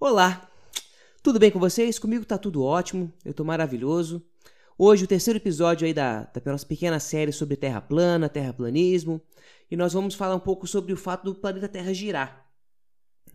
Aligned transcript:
Olá, 0.00 0.48
tudo 1.24 1.40
bem 1.40 1.50
com 1.50 1.58
vocês? 1.58 1.98
Comigo 1.98 2.24
tá 2.24 2.38
tudo 2.38 2.62
ótimo, 2.62 3.12
eu 3.24 3.34
tô 3.34 3.42
maravilhoso. 3.42 4.24
Hoje 4.78 5.02
o 5.02 5.08
terceiro 5.08 5.40
episódio 5.40 5.88
aí 5.88 5.92
da, 5.92 6.22
da 6.22 6.52
nossa 6.52 6.64
pequena 6.64 7.00
série 7.00 7.32
sobre 7.32 7.56
terra 7.56 7.80
plana, 7.80 8.28
terraplanismo, 8.28 9.20
e 9.68 9.76
nós 9.76 9.92
vamos 9.92 10.14
falar 10.14 10.36
um 10.36 10.40
pouco 10.40 10.68
sobre 10.68 10.92
o 10.92 10.96
fato 10.96 11.24
do 11.24 11.34
planeta 11.34 11.66
Terra 11.66 11.92
girar, 11.92 12.48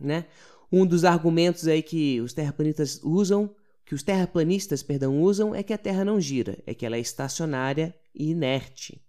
né? 0.00 0.24
Um 0.72 0.86
dos 0.86 1.04
argumentos 1.04 1.68
aí 1.68 1.82
que 1.82 2.18
os 2.22 2.32
terraplanistas 2.32 2.98
usam, 3.04 3.54
que 3.84 3.94
os 3.94 4.02
terraplanistas, 4.02 4.82
perdão, 4.82 5.20
usam 5.20 5.54
é 5.54 5.62
que 5.62 5.74
a 5.74 5.78
Terra 5.78 6.02
não 6.02 6.18
gira, 6.18 6.58
é 6.66 6.72
que 6.72 6.86
ela 6.86 6.96
é 6.96 7.00
estacionária 7.00 7.94
e 8.14 8.30
inerte, 8.30 9.04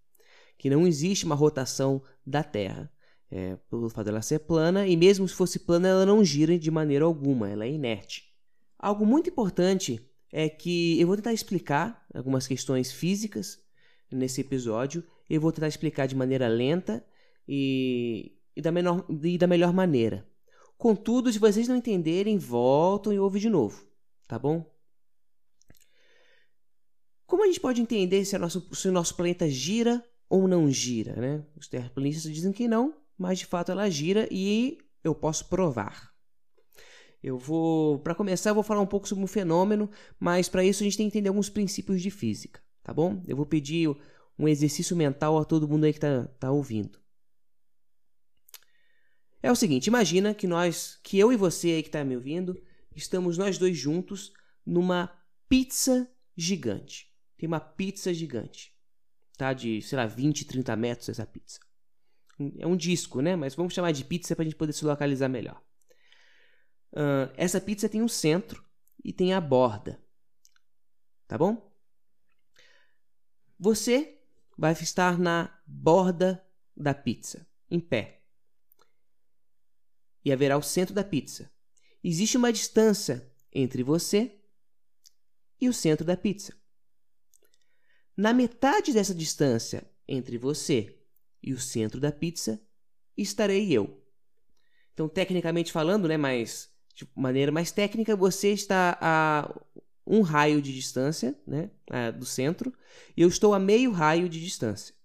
que 0.58 0.70
não 0.70 0.86
existe 0.86 1.24
uma 1.24 1.36
rotação 1.36 2.04
da 2.28 2.44
Terra 2.44 2.92
é, 3.32 3.56
pelo 3.70 3.90
fato 3.90 4.06
dela 4.06 4.22
ser 4.22 4.40
plana, 4.40 4.88
e 4.88 4.96
mesmo 4.96 5.28
se 5.28 5.34
fosse 5.34 5.60
plana, 5.60 5.88
ela 5.88 6.06
não 6.06 6.24
gira 6.24 6.58
de 6.58 6.72
maneira 6.72 7.06
alguma, 7.06 7.50
ela 7.50 7.66
é 7.66 7.72
inerte. 7.72 8.34
Algo 8.78 9.06
muito 9.06 9.30
importante 9.30 10.00
é 10.32 10.50
que 10.50 11.00
eu 11.00 11.08
vou 11.08 11.16
tentar 11.16 11.34
explicar 11.34 12.06
algumas 12.14 12.48
questões 12.48 12.92
físicas 12.92 13.60
nesse 14.12 14.42
episódio, 14.42 15.04
eu 15.30 15.42
vou 15.42 15.52
tentar 15.52 15.68
explicar 15.68 16.08
de 16.08 16.16
maneira 16.16 16.48
lenta 16.48 17.06
e, 17.48 18.38
e, 18.56 18.62
da, 18.62 18.72
menor, 18.72 19.06
e 19.24 19.38
da 19.38 19.48
melhor 19.48 19.74
maneira. 19.74 20.28
Contudo, 20.78 21.32
se 21.32 21.40
vocês 21.40 21.68
não 21.68 21.76
entenderem, 21.76 22.38
voltam 22.38 23.14
e 23.14 23.20
ouvem 23.20 23.42
de 23.42 23.50
novo, 23.50 23.88
tá 24.28 24.38
bom? 24.38 24.70
Como 27.26 27.44
a 27.44 27.48
gente 27.48 27.60
pode 27.60 27.82
entender 27.82 28.24
se, 28.24 28.38
nosso, 28.38 28.68
se 28.76 28.88
o 28.88 28.92
nosso 28.92 29.16
planeta 29.16 29.50
gira 29.50 30.04
ou 30.30 30.48
não 30.48 30.70
gira, 30.70 31.16
né? 31.16 31.46
Os 31.56 31.68
terraplanistas 31.68 32.32
dizem 32.32 32.52
que 32.52 32.68
não, 32.68 32.94
mas 33.18 33.40
de 33.40 33.46
fato 33.46 33.72
ela 33.72 33.90
gira 33.90 34.28
e 34.32 34.78
eu 35.04 35.14
posso 35.14 35.46
provar. 35.48 36.14
Eu 37.22 37.38
vou, 37.38 38.00
para 38.00 38.14
começar, 38.14 38.52
eu 38.52 38.56
vou 38.56 38.64
falar 38.64 38.82
um 38.82 38.86
pouco 38.86 39.08
sobre 39.08 39.24
um 39.24 39.28
fenômeno, 39.28 39.90
mas 40.20 40.48
para 40.48 40.64
isso 40.64 40.84
a 40.84 40.86
gente 40.86 40.98
tem 40.98 41.10
que 41.10 41.18
entender 41.18 41.30
alguns 41.30 41.50
princípios 41.50 42.02
de 42.02 42.12
física, 42.12 42.62
tá 42.84 42.94
bom? 42.94 43.24
Eu 43.28 43.36
vou 43.36 43.46
pedir 43.46 43.90
um 44.38 44.48
exercício 44.48 44.96
mental 44.96 45.38
a 45.38 45.46
todo 45.46 45.68
mundo 45.68 45.86
aí 45.86 45.92
que 45.92 45.98
está 45.98 46.26
tá 46.40 46.52
ouvindo. 46.52 47.00
É 49.42 49.52
o 49.52 49.56
seguinte, 49.56 49.88
imagina 49.88 50.34
que 50.34 50.48
nós, 50.48 51.00
que 51.04 51.18
eu 51.18 51.32
e 51.32 51.38
você 51.38 51.70
aí 51.70 51.84
que 51.84 51.90
está 51.90 52.04
me 52.04 52.16
ouvindo, 52.16 52.60
estamos 52.96 53.38
nós 53.38 53.58
dois 53.58 53.78
juntos 53.78 54.34
numa 54.66 55.12
pizza 55.48 56.10
gigante. 56.36 57.12
Tem 57.38 57.48
uma 57.48 57.60
pizza 57.60 58.14
gigante, 58.14 58.74
tá? 59.38 59.54
De, 59.54 59.82
sei 59.82 59.98
lá, 59.98 60.06
20, 60.06 60.46
30 60.46 60.76
metros 60.76 61.10
essa 61.10 61.26
pizza. 61.26 61.60
É 62.58 62.68
um 62.68 62.76
disco, 62.76 63.22
né? 63.22 63.36
Mas 63.36 63.56
vamos 63.56 63.74
chamar 63.74 63.92
de 63.92 64.04
pizza 64.04 64.36
para 64.36 64.44
a 64.44 64.46
gente 64.46 64.58
poder 64.58 64.74
se 64.74 64.86
localizar 64.86 65.30
melhor. 65.30 65.62
Uh, 66.92 67.32
essa 67.36 67.62
pizza 67.62 67.90
tem 67.90 68.02
um 68.02 68.08
centro 68.08 68.64
e 69.04 69.14
tem 69.14 69.34
a 69.34 69.42
borda. 69.42 70.02
Tá 71.28 71.38
bom? 71.38 71.74
Você 73.60 74.22
vai 74.58 74.74
estar 74.74 75.18
na 75.18 75.58
borda 75.66 76.46
da 76.76 76.94
pizza, 76.94 77.48
em 77.70 77.80
pé. 77.80 78.24
E 80.24 80.32
haverá 80.32 80.58
o 80.58 80.62
centro 80.62 80.94
da 80.94 81.04
pizza. 81.04 81.52
Existe 82.04 82.38
uma 82.38 82.52
distância 82.52 83.32
entre 83.52 83.84
você 83.84 84.40
e 85.60 85.70
o 85.70 85.74
centro 85.74 86.06
da 86.06 86.18
pizza. 86.18 86.54
Na 88.16 88.34
metade 88.34 88.94
dessa 88.94 89.14
distância 89.14 89.90
entre 90.08 90.38
você 90.38 90.95
e 91.46 91.54
o 91.54 91.60
centro 91.60 92.02
da 92.02 92.12
pizza 92.12 92.60
estarei 93.16 93.72
eu. 93.72 94.04
Então, 94.94 95.08
tecnicamente 95.08 95.72
falando, 95.72 96.08
né, 96.08 96.18
mas 96.18 96.72
de 96.96 97.08
maneira 97.16 97.52
mais 97.52 97.72
técnica, 97.72 98.16
você 98.16 98.52
está 98.52 98.98
a 99.00 99.62
um 100.08 100.22
raio 100.22 100.62
de 100.62 100.74
distância, 100.74 101.38
né, 101.48 101.70
do 102.12 102.26
centro, 102.26 102.74
e 103.16 103.22
eu 103.22 103.28
estou 103.28 103.54
a 103.54 103.60
meio 103.60 103.92
raio 103.92 104.28
de 104.28 104.40
distância. 104.40 104.96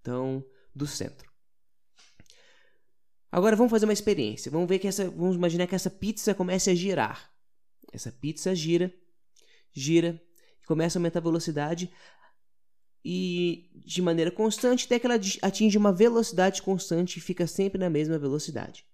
Então, 0.00 0.44
do 0.74 0.86
centro. 0.86 1.32
Agora 3.30 3.56
vamos 3.56 3.70
fazer 3.70 3.86
uma 3.86 3.92
experiência. 3.92 4.50
Vamos 4.50 4.68
ver 4.68 4.78
que 4.78 4.86
essa, 4.86 5.10
vamos 5.10 5.36
imaginar 5.36 5.66
que 5.66 5.74
essa 5.74 5.90
pizza 5.90 6.34
comece 6.34 6.70
a 6.70 6.74
girar. 6.74 7.32
Essa 7.92 8.12
pizza 8.12 8.54
gira, 8.54 8.92
gira, 9.72 10.20
começa 10.66 10.98
a 10.98 11.00
aumentar 11.00 11.20
a 11.20 11.22
velocidade 11.22 11.90
e 13.04 13.70
de 13.74 14.00
maneira 14.00 14.30
constante 14.30 14.86
até 14.86 14.98
que 14.98 15.06
ela 15.06 15.20
atinge 15.42 15.76
uma 15.76 15.92
velocidade 15.92 16.62
constante 16.62 17.18
e 17.18 17.20
fica 17.20 17.46
sempre 17.46 17.78
na 17.78 17.90
mesma 17.90 18.18
velocidade. 18.18 18.84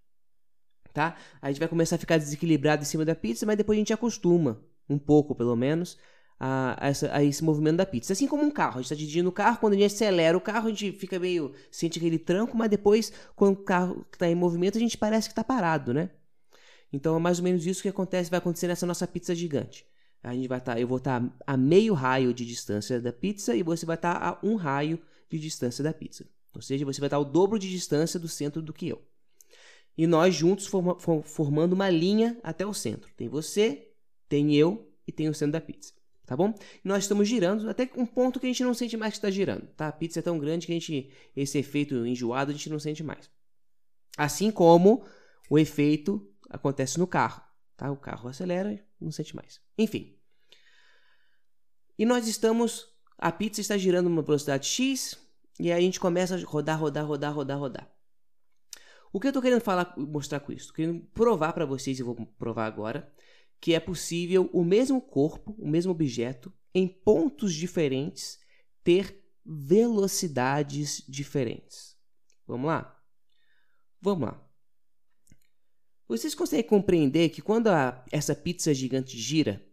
Tá? 0.93 1.17
A 1.41 1.49
gente 1.49 1.61
vai 1.61 1.69
começar 1.69 1.95
a 1.95 1.99
ficar 1.99 2.19
desequilibrado 2.19 2.83
em 2.83 2.87
cima 2.87 3.05
da 3.05 3.15
pizza, 3.15 3.47
mas 3.47 3.57
depois 3.57 3.77
a 3.77 3.81
gente 3.81 3.93
acostuma, 3.93 4.61
um 4.89 4.99
pouco 4.99 5.35
pelo 5.35 5.55
menos, 5.55 5.97
a, 6.41 6.77
essa, 6.81 7.15
a 7.15 7.23
esse 7.23 7.45
movimento 7.45 7.77
da 7.77 7.87
pizza. 7.87 8.13
Assim 8.13 8.27
como 8.27 8.43
um 8.43 8.51
carro, 8.51 8.79
a 8.79 8.83
gente 8.83 8.87
está 8.87 8.97
dirigindo 8.97 9.29
o 9.29 9.33
carro, 9.33 9.59
quando 9.59 9.75
a 9.75 9.77
gente 9.77 9.87
acelera 9.87 10.37
o 10.37 10.41
carro, 10.41 10.67
a 10.67 10.71
gente 10.71 10.91
fica 10.91 11.19
meio. 11.21 11.53
sente 11.71 11.99
aquele 11.99 12.19
tranco, 12.19 12.57
mas 12.57 12.69
depois, 12.69 13.13
quando 13.37 13.55
o 13.55 13.65
carro 13.65 14.05
está 14.13 14.27
em 14.27 14.35
movimento, 14.35 14.77
a 14.77 14.81
gente 14.81 14.99
parece 14.99 15.29
que 15.29 15.33
está 15.33 15.45
parado, 15.45 15.95
né? 15.95 16.11
Então 16.93 17.15
é 17.15 17.21
mais 17.21 17.39
ou 17.39 17.45
menos 17.45 17.65
isso 17.65 17.83
que 17.83 17.89
acontece, 17.89 18.31
vai 18.31 18.39
acontecer 18.39 18.67
nessa 18.67 18.87
nossa 18.87 19.07
pizza 19.07 19.35
gigante. 19.35 19.87
A 20.23 20.35
gente 20.35 20.49
vai 20.49 20.59
estar, 20.59 20.75
tá, 20.75 20.81
eu 20.81 20.87
vou 20.87 20.99
estar 20.99 21.21
tá 21.21 21.35
a 21.47 21.57
meio 21.57 21.95
raio 21.95 22.35
de 22.35 22.45
distância 22.45 23.01
da 23.01 23.13
pizza 23.13 23.55
e 23.55 23.63
você 23.63 23.87
vai 23.87 23.97
estar 23.97 24.19
tá 24.19 24.29
a 24.29 24.47
um 24.47 24.55
raio 24.57 25.01
de 25.29 25.39
distância 25.39 25.83
da 25.83 25.93
pizza. 25.93 26.27
Ou 26.55 26.61
seja, 26.61 26.85
você 26.85 27.01
vai 27.01 27.07
estar 27.07 27.19
o 27.19 27.25
dobro 27.25 27.59
de 27.59 27.71
distância 27.71 28.19
do 28.19 28.29
centro 28.29 28.61
do 28.61 28.73
que 28.73 28.89
eu. 28.89 29.03
E 29.97 30.07
nós 30.07 30.35
juntos 30.35 30.67
forma, 30.67 30.97
formando 31.23 31.73
uma 31.73 31.89
linha 31.89 32.39
até 32.43 32.67
o 32.67 32.75
centro. 32.75 33.11
Tem 33.17 33.29
você, 33.29 33.93
tem 34.29 34.55
eu 34.55 34.91
e 35.07 35.13
tem 35.13 35.29
o 35.29 35.35
centro 35.35 35.53
da 35.53 35.61
pizza. 35.61 35.93
Tá 36.27 36.37
bom? 36.37 36.55
E 36.85 36.87
nós 36.87 37.05
estamos 37.05 37.27
girando 37.27 37.69
até 37.69 37.91
um 37.97 38.07
ponto 38.07 38.39
que 38.39 38.47
a 38.47 38.49
gente 38.49 38.63
não 38.63 38.73
sente 38.73 38.97
mais 38.97 39.15
que 39.15 39.19
está 39.19 39.31
girando. 39.31 39.67
Tá? 39.77 39.89
A 39.89 39.93
pizza 39.93 40.21
é 40.21 40.23
tão 40.23 40.39
grande 40.39 40.67
que 40.67 40.73
a 40.73 40.77
gente, 40.77 41.11
esse 41.35 41.59
efeito 41.59 42.07
enjoado 42.07 42.51
a 42.51 42.55
gente 42.55 42.71
não 42.71 42.79
sente 42.79 43.03
mais. 43.03 43.29
Assim 44.17 44.51
como 44.51 45.05
o 45.49 45.59
efeito 45.59 46.25
acontece 46.49 46.99
no 46.99 47.07
carro. 47.07 47.43
Tá? 47.77 47.91
O 47.91 47.97
carro 47.97 48.29
acelera 48.29 48.81
não 49.01 49.11
sente 49.11 49.35
mais. 49.35 49.61
Enfim. 49.79 50.17
E 51.99 52.05
nós 52.05 52.27
estamos. 52.27 52.89
A 53.19 53.31
pizza 53.31 53.61
está 53.61 53.77
girando 53.77 54.09
numa 54.09 54.23
velocidade 54.23 54.67
X. 54.67 55.19
E 55.59 55.71
aí 55.71 55.79
a 55.79 55.83
gente 55.83 56.01
começa 56.01 56.35
a 56.35 56.45
rodar, 56.45 56.81
rodar, 56.81 57.07
rodar, 57.07 57.35
rodar, 57.35 57.59
rodar. 57.59 58.01
O 59.13 59.19
que 59.19 59.27
eu 59.27 59.31
estou 59.31 59.43
querendo 59.43 59.61
falar, 59.61 59.95
mostrar 59.99 60.41
com 60.41 60.53
isso? 60.53 60.73
Querendo 60.73 61.01
provar 61.13 61.53
para 61.53 61.67
vocês, 61.67 61.99
e 61.99 62.03
vou 62.03 62.15
provar 62.39 62.67
agora, 62.67 63.13
que 63.61 63.75
é 63.75 63.81
possível 63.81 64.49
o 64.53 64.65
mesmo 64.65 65.01
corpo, 65.03 65.55
o 65.59 65.69
mesmo 65.69 65.93
objeto, 65.93 66.53
em 66.75 66.87
pontos 66.87 67.53
diferentes, 67.55 68.39
ter 68.85 69.23
velocidades 69.45 71.05
diferentes. 71.09 71.97
Vamos 72.47 72.69
lá? 72.69 72.99
Vamos 74.01 74.29
lá. 74.29 74.50
Vocês 76.11 76.35
conseguem 76.35 76.67
compreender 76.67 77.29
que 77.29 77.41
quando 77.41 77.69
a, 77.69 78.05
essa 78.11 78.35
pizza 78.35 78.75
gigante 78.75 79.17
gira, 79.17 79.65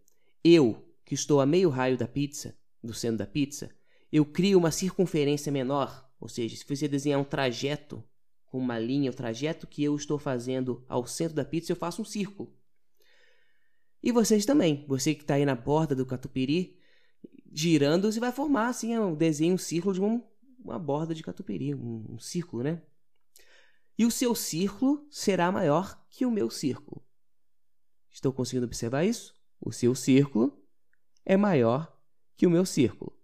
eu, 0.43 0.87
que 1.03 1.15
estou 1.15 1.41
a 1.41 1.47
meio 1.47 1.67
raio 1.67 1.97
da 1.97 2.07
pizza, 2.07 2.55
do 2.83 2.93
centro 2.93 3.17
da 3.17 3.25
pizza, 3.25 3.71
eu 4.11 4.23
crio 4.23 4.59
uma 4.59 4.69
circunferência 4.69 5.51
menor, 5.51 6.07
ou 6.19 6.29
seja, 6.29 6.55
se 6.55 6.63
você 6.63 6.87
desenhar 6.87 7.19
um 7.19 7.23
trajeto 7.23 8.03
com 8.45 8.59
uma 8.59 8.77
linha, 8.77 9.09
o 9.09 9.15
trajeto 9.15 9.65
que 9.65 9.83
eu 9.83 9.95
estou 9.95 10.19
fazendo 10.19 10.85
ao 10.87 11.07
centro 11.07 11.35
da 11.35 11.43
pizza, 11.43 11.71
eu 11.71 11.75
faço 11.75 12.03
um 12.03 12.05
círculo. 12.05 12.53
E 14.03 14.11
vocês 14.11 14.45
também, 14.45 14.85
você 14.87 15.15
que 15.15 15.23
está 15.23 15.33
aí 15.33 15.45
na 15.45 15.55
borda 15.55 15.95
do 15.95 16.05
catupiry, 16.05 16.77
girando, 17.51 18.11
você 18.11 18.19
vai 18.19 18.31
formar 18.31 18.67
assim 18.67 18.95
um 18.95 19.15
desenho, 19.15 19.55
um 19.55 19.57
círculo 19.57 19.91
de 19.91 20.01
um, 20.01 20.21
uma 20.63 20.77
borda 20.77 21.15
de 21.15 21.23
catupiry, 21.23 21.73
um, 21.73 22.05
um 22.11 22.19
círculo, 22.19 22.61
né? 22.61 22.79
E 23.97 24.05
o 24.05 24.11
seu 24.11 24.35
círculo 24.35 25.05
será 25.09 25.51
maior 25.51 25.99
que 26.09 26.25
o 26.25 26.31
meu 26.31 26.49
círculo. 26.49 27.03
Estou 28.11 28.31
conseguindo 28.31 28.65
observar 28.65 29.03
isso? 29.03 29.33
O 29.59 29.71
seu 29.71 29.95
círculo 29.95 30.57
é 31.25 31.35
maior 31.35 31.95
que 32.35 32.45
o 32.45 32.49
meu 32.49 32.65
círculo. 32.65 33.17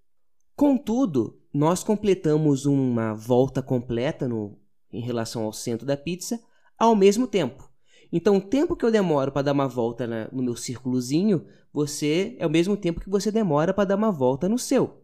Contudo, 0.55 1.41
nós 1.53 1.83
completamos 1.83 2.65
uma 2.65 3.13
volta 3.13 3.61
completa 3.61 4.27
no, 4.27 4.59
em 4.91 5.01
relação 5.01 5.43
ao 5.43 5.53
centro 5.53 5.85
da 5.85 5.95
pizza 5.95 6.41
ao 6.77 6.95
mesmo 6.95 7.27
tempo. 7.27 7.71
Então, 8.11 8.37
o 8.37 8.41
tempo 8.41 8.75
que 8.75 8.85
eu 8.85 8.91
demoro 8.91 9.31
para 9.31 9.43
dar 9.43 9.53
uma 9.53 9.67
volta 9.67 10.05
na, 10.05 10.29
no 10.31 10.43
meu 10.43 10.55
círculozinho, 10.55 11.47
você 11.71 12.35
é 12.37 12.45
o 12.45 12.49
mesmo 12.49 12.77
tempo 12.77 12.99
que 12.99 13.09
você 13.09 13.31
demora 13.31 13.73
para 13.73 13.85
dar 13.85 13.95
uma 13.95 14.11
volta 14.11 14.47
no 14.47 14.59
seu. 14.59 15.03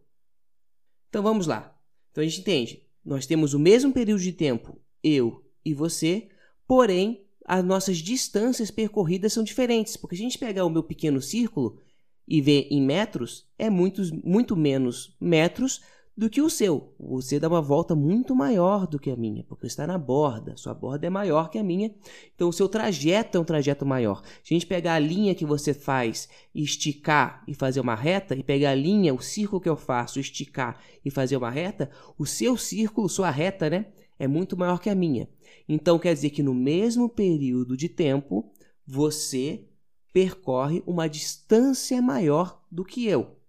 Então, 1.10 1.24
vamos 1.24 1.48
lá. 1.48 1.76
Então, 2.12 2.24
a 2.24 2.28
gente 2.28 2.42
entende. 2.42 2.86
Nós 3.04 3.26
temos 3.26 3.56
o 3.56 3.60
mesmo 3.60 3.92
período 3.92 4.22
de 4.22 4.32
tempo, 4.32 4.80
eu 5.04 5.49
e 5.64 5.74
você, 5.74 6.30
porém 6.68 7.26
as 7.46 7.64
nossas 7.64 7.98
distâncias 7.98 8.70
percorridas 8.70 9.34
são 9.34 9.44
diferentes, 9.44 9.98
porque 9.98 10.16
se 10.16 10.22
a 10.22 10.26
gente 10.26 10.38
pegar 10.38 10.66
o 10.66 10.70
meu 10.70 10.84
pequeno 10.84 11.20
círculo 11.20 11.80
e 12.28 12.42
ver 12.42 12.68
em 12.70 12.80
metros, 12.80 13.48
é 13.58 13.72
muito, 13.72 14.04
muito 14.24 14.56
menos 14.56 15.16
metros 15.20 15.82
do 16.20 16.30
que 16.30 16.42
o 16.42 16.50
seu. 16.50 16.94
Você 17.00 17.40
dá 17.40 17.48
uma 17.48 17.62
volta 17.62 17.96
muito 17.96 18.36
maior 18.36 18.86
do 18.86 19.00
que 19.00 19.10
a 19.10 19.16
minha, 19.16 19.42
porque 19.46 19.66
está 19.66 19.88
na 19.88 19.98
borda. 19.98 20.56
Sua 20.58 20.74
borda 20.74 21.08
é 21.08 21.10
maior 21.10 21.50
que 21.50 21.58
a 21.58 21.64
minha, 21.64 21.96
então 22.36 22.50
o 22.50 22.54
seu 22.54 22.68
trajeto 22.68 23.38
é 23.38 23.42
um 23.42 23.46
trajeto 23.46 23.86
maior. 23.86 24.22
Se 24.44 24.54
a 24.54 24.56
gente 24.56 24.68
pegar 24.68 24.96
a 24.96 25.00
linha 25.00 25.34
que 25.34 25.46
você 25.46 25.74
faz 25.74 26.28
esticar 26.54 27.42
e 27.48 27.54
fazer 27.54 27.80
uma 27.80 27.96
reta, 27.96 28.36
e 28.36 28.44
pegar 28.44 28.72
a 28.72 28.76
linha, 28.76 29.14
o 29.14 29.22
círculo 29.22 29.62
que 29.62 29.70
eu 29.70 29.78
faço, 29.78 30.20
esticar 30.20 30.80
e 31.06 31.10
fazer 31.10 31.38
uma 31.38 31.50
reta, 31.50 31.90
o 32.18 32.26
seu 32.26 32.58
círculo, 32.58 33.08
sua 33.08 33.32
reta, 33.32 33.70
né, 33.70 33.86
é 34.20 34.28
muito 34.28 34.58
maior 34.58 34.80
que 34.80 34.90
a 34.90 34.96
minha. 34.96 35.30
Então 35.68 35.98
quer 35.98 36.14
dizer 36.14 36.30
que 36.32 36.44
no 36.44 36.54
mesmo 36.54 37.08
período 37.10 37.78
de 37.78 37.88
tempo, 37.88 38.54
você 38.86 39.66
percorre 40.12 40.84
uma 40.86 41.08
distância 41.08 42.02
maior 42.02 42.62
do 42.70 42.84
que 42.84 43.08
eu. 43.08 43.40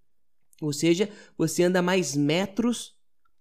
Ou 0.62 0.72
seja, 0.72 1.10
você 1.36 1.64
anda 1.64 1.82
mais 1.82 2.14
metros 2.14 2.96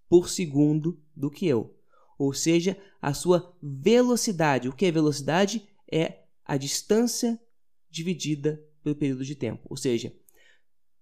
por 0.08 0.28
segundo 0.28 1.00
do 1.14 1.30
que 1.30 1.46
eu. 1.46 1.76
Ou 2.18 2.32
seja, 2.32 2.76
a 3.00 3.14
sua 3.14 3.56
velocidade. 3.62 4.68
O 4.68 4.72
que 4.72 4.86
é 4.86 4.90
velocidade? 4.90 5.68
É 5.90 6.24
a 6.44 6.56
distância 6.56 7.40
dividida 7.88 8.62
pelo 8.82 8.96
período 8.96 9.24
de 9.24 9.34
tempo. 9.34 9.66
Ou 9.70 9.76
seja, 9.76 10.12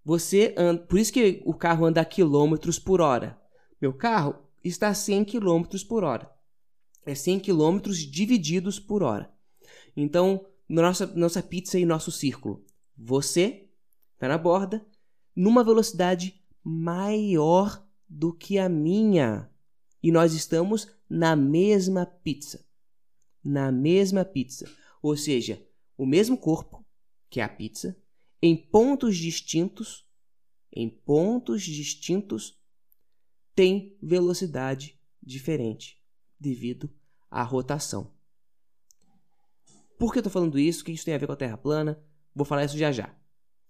você 0.04 0.54
anda, 0.56 0.82
por 0.82 0.98
isso 0.98 1.12
que 1.12 1.42
o 1.44 1.54
carro 1.54 1.86
anda 1.86 2.00
a 2.00 2.04
quilômetros 2.04 2.78
por 2.78 3.00
hora. 3.00 3.40
Meu 3.80 3.92
carro 3.92 4.48
está 4.62 4.88
a 4.88 4.94
100 4.94 5.25
quilômetros 5.25 5.84
por 5.84 6.05
hora. 6.05 6.31
É 7.05 7.14
100 7.14 7.40
quilômetros 7.40 7.99
divididos 7.99 8.78
por 8.78 9.02
hora. 9.02 9.32
Então, 9.96 10.46
nossa, 10.69 11.06
nossa 11.06 11.43
pizza 11.43 11.78
e 11.78 11.84
nosso 11.84 12.10
círculo. 12.10 12.64
Você 12.96 13.69
está 14.14 14.28
na 14.28 14.37
borda, 14.37 14.87
numa 15.34 15.64
velocidade 15.64 16.43
maior 16.62 17.87
do 18.08 18.32
que 18.32 18.58
a 18.58 18.69
minha. 18.69 19.50
E 20.02 20.12
nós 20.12 20.34
estamos 20.34 20.88
na 21.08 21.34
mesma 21.34 22.04
pizza. 22.04 22.64
Na 23.43 23.72
mesma 23.72 24.25
pizza. 24.25 24.69
Ou 25.00 25.16
seja, 25.16 25.64
o 25.96 26.04
mesmo 26.04 26.37
corpo, 26.37 26.84
que 27.31 27.40
é 27.40 27.44
a 27.44 27.49
pizza, 27.49 27.96
em 28.43 28.56
pontos 28.56 29.16
distintos, 29.16 30.06
em 30.72 30.88
pontos 30.88 31.62
distintos, 31.62 32.57
tem 33.58 33.99
velocidade 34.00 34.96
diferente 35.20 36.00
devido 36.38 36.88
à 37.28 37.43
rotação. 37.43 38.12
Por 39.99 40.12
que 40.12 40.19
eu 40.19 40.20
estou 40.20 40.31
falando 40.31 40.60
isso? 40.60 40.82
O 40.82 40.84
que 40.84 40.93
isso 40.93 41.05
tem 41.05 41.12
a 41.12 41.19
ver 41.19 41.26
com 41.26 41.32
a 41.32 41.37
Terra 41.37 41.56
plana? 41.56 42.00
Vou 42.32 42.44
falar 42.44 42.64
isso 42.66 42.78
já 42.78 42.93
já. 42.93 43.08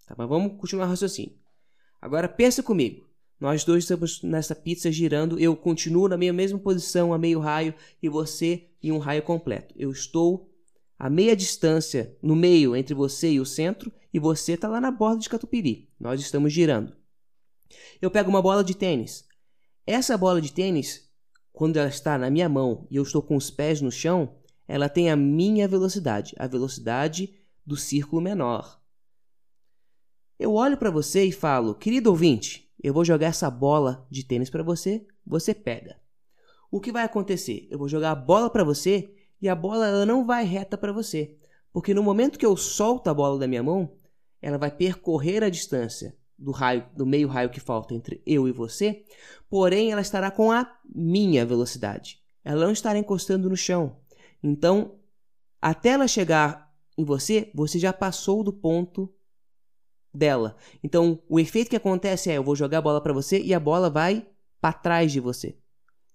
Tá, 0.05 0.13
mas 0.15 0.29
vamos 0.29 0.59
continuar 0.59 0.85
o 0.85 0.89
raciocínio. 0.89 1.35
Agora 1.99 2.29
pensa 2.29 2.61
comigo. 2.61 3.09
Nós 3.39 3.63
dois 3.63 3.83
estamos 3.83 4.21
nessa 4.21 4.53
pizza 4.53 4.91
girando, 4.91 5.39
eu 5.39 5.57
continuo 5.57 6.07
na 6.07 6.17
minha 6.17 6.33
mesma 6.33 6.59
posição 6.59 7.11
a 7.11 7.17
meio 7.17 7.39
raio 7.39 7.73
e 7.99 8.07
você 8.07 8.69
em 8.83 8.91
um 8.91 8.99
raio 8.99 9.23
completo. 9.23 9.73
Eu 9.75 9.89
estou 9.89 10.53
a 10.99 11.09
meia 11.09 11.35
distância 11.35 12.15
no 12.21 12.35
meio 12.35 12.75
entre 12.75 12.93
você 12.93 13.31
e 13.31 13.39
o 13.39 13.45
centro 13.45 13.91
e 14.13 14.19
você 14.19 14.51
está 14.53 14.67
lá 14.67 14.79
na 14.79 14.91
borda 14.91 15.19
de 15.19 15.29
Catupiri. 15.29 15.89
Nós 15.99 16.21
estamos 16.21 16.53
girando. 16.53 16.95
Eu 17.99 18.11
pego 18.11 18.29
uma 18.29 18.39
bola 18.39 18.63
de 18.63 18.75
tênis. 18.75 19.27
Essa 19.91 20.15
bola 20.15 20.39
de 20.39 20.53
tênis, 20.53 21.09
quando 21.51 21.77
ela 21.77 21.89
está 21.89 22.15
na 22.15 22.29
minha 22.29 22.47
mão 22.47 22.85
e 22.91 22.97
eu 22.97 23.01
estou 23.01 23.23
com 23.23 23.35
os 23.35 23.49
pés 23.49 23.81
no 23.81 23.91
chão, 23.91 24.35
ela 24.67 24.87
tem 24.87 25.09
a 25.09 25.15
minha 25.15 25.67
velocidade, 25.67 26.35
a 26.37 26.45
velocidade 26.45 27.33
do 27.65 27.75
círculo 27.75 28.21
menor. 28.21 28.79
Eu 30.37 30.53
olho 30.53 30.77
para 30.77 30.91
você 30.91 31.23
e 31.23 31.31
falo: 31.31 31.73
querido 31.73 32.11
ouvinte, 32.11 32.71
eu 32.83 32.93
vou 32.93 33.03
jogar 33.03 33.29
essa 33.29 33.49
bola 33.49 34.05
de 34.11 34.23
tênis 34.23 34.47
para 34.47 34.61
você, 34.61 35.07
você 35.25 35.55
pega. 35.55 35.99
O 36.69 36.79
que 36.79 36.91
vai 36.91 37.03
acontecer? 37.03 37.67
Eu 37.71 37.79
vou 37.79 37.89
jogar 37.89 38.11
a 38.11 38.15
bola 38.15 38.47
para 38.47 38.63
você 38.63 39.11
e 39.41 39.49
a 39.49 39.55
bola 39.55 39.87
ela 39.87 40.05
não 40.05 40.23
vai 40.23 40.45
reta 40.45 40.77
para 40.77 40.93
você, 40.93 41.35
porque 41.73 41.95
no 41.95 42.03
momento 42.03 42.37
que 42.37 42.45
eu 42.45 42.55
solto 42.55 43.09
a 43.09 43.13
bola 43.15 43.39
da 43.39 43.47
minha 43.47 43.63
mão, 43.63 43.91
ela 44.39 44.59
vai 44.59 44.69
percorrer 44.69 45.43
a 45.43 45.49
distância 45.49 46.15
do 46.39 46.51
raio, 46.51 46.85
do 46.95 47.05
meio 47.05 47.27
raio 47.27 47.49
que 47.49 47.59
falta 47.59 47.93
entre 47.93 48.21
eu 48.25 48.47
e 48.47 48.51
você, 48.51 49.03
porém 49.49 49.91
ela 49.91 50.01
estará 50.01 50.31
com 50.31 50.51
a 50.51 50.71
minha 50.93 51.45
velocidade. 51.45 52.19
Ela 52.43 52.65
não 52.65 52.71
estará 52.71 52.97
encostando 52.97 53.49
no 53.49 53.57
chão. 53.57 53.97
Então, 54.41 54.95
até 55.61 55.89
ela 55.89 56.07
chegar 56.07 56.73
em 56.97 57.03
você, 57.03 57.51
você 57.53 57.77
já 57.77 57.91
passou 57.91 58.43
do 58.43 58.53
ponto 58.53 59.13
dela. 60.13 60.55
Então, 60.83 61.21
o 61.27 61.39
efeito 61.39 61.69
que 61.69 61.75
acontece 61.75 62.31
é: 62.31 62.37
eu 62.37 62.43
vou 62.43 62.55
jogar 62.55 62.79
a 62.79 62.81
bola 62.81 63.01
para 63.01 63.13
você 63.13 63.41
e 63.41 63.53
a 63.53 63.59
bola 63.59 63.89
vai 63.89 64.27
para 64.61 64.73
trás 64.73 65.11
de 65.11 65.19
você. 65.19 65.57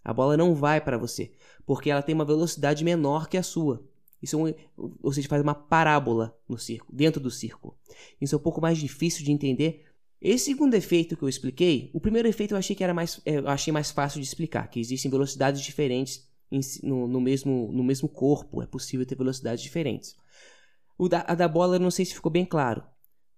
A 0.02 0.12
bola 0.12 0.36
não 0.36 0.54
vai 0.54 0.80
para 0.80 0.98
você, 0.98 1.32
porque 1.64 1.90
ela 1.90 2.02
tem 2.02 2.14
uma 2.14 2.24
velocidade 2.24 2.84
menor 2.84 3.28
que 3.28 3.38
a 3.38 3.42
sua. 3.42 3.86
Isso 4.20 4.36
é 4.36 4.38
um, 4.38 4.54
ou 5.02 5.12
seja, 5.12 5.28
faz 5.28 5.42
uma 5.42 5.54
parábola 5.54 6.36
no 6.48 6.58
círculo, 6.58 6.96
dentro 6.96 7.20
do 7.20 7.30
círculo. 7.30 7.76
Isso 8.20 8.34
é 8.34 8.38
um 8.38 8.42
pouco 8.42 8.60
mais 8.60 8.78
difícil 8.78 9.24
de 9.24 9.32
entender. 9.32 9.84
Esse 10.24 10.46
segundo 10.46 10.72
efeito 10.72 11.18
que 11.18 11.22
eu 11.22 11.28
expliquei, 11.28 11.90
o 11.92 12.00
primeiro 12.00 12.26
efeito 12.26 12.54
eu 12.54 12.58
achei 12.58 12.74
que 12.74 12.82
era 12.82 12.94
mais, 12.94 13.20
é, 13.26 13.36
eu 13.36 13.46
achei 13.46 13.70
mais 13.70 13.90
fácil 13.90 14.22
de 14.22 14.26
explicar, 14.26 14.66
que 14.68 14.80
existem 14.80 15.10
velocidades 15.10 15.60
diferentes 15.60 16.26
no, 16.82 17.06
no, 17.06 17.20
mesmo, 17.20 17.70
no 17.70 17.84
mesmo 17.84 18.08
corpo, 18.08 18.62
é 18.62 18.66
possível 18.66 19.04
ter 19.04 19.16
velocidades 19.16 19.62
diferentes. 19.62 20.16
O 20.96 21.10
da, 21.10 21.26
a 21.28 21.34
da 21.34 21.46
bola 21.46 21.76
eu 21.76 21.80
não 21.80 21.90
sei 21.90 22.06
se 22.06 22.14
ficou 22.14 22.32
bem 22.32 22.46
claro. 22.46 22.82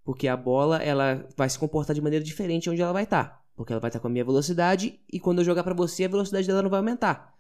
Porque 0.05 0.29
a 0.29 0.37
bola 0.37 0.77
ela 0.77 1.29
vai 1.37 1.51
se 1.51 1.59
comportar 1.59 1.93
de 1.93 2.01
maneira 2.01 2.25
diferente 2.25 2.71
onde 2.71 2.81
ela 2.81 2.93
vai 2.93 3.03
estar. 3.03 3.25
Tá. 3.25 3.43
Porque 3.57 3.73
ela 3.73 3.81
vai 3.81 3.89
estar 3.89 3.99
tá 3.99 4.03
com 4.03 4.07
a 4.07 4.11
minha 4.11 4.25
velocidade 4.25 5.01
e 5.13 5.19
quando 5.19 5.41
eu 5.41 5.45
jogar 5.45 5.65
para 5.65 5.75
você, 5.75 6.05
a 6.05 6.09
velocidade 6.09 6.47
dela 6.47 6.63
não 6.63 6.71
vai 6.71 6.79
aumentar. 6.79 7.35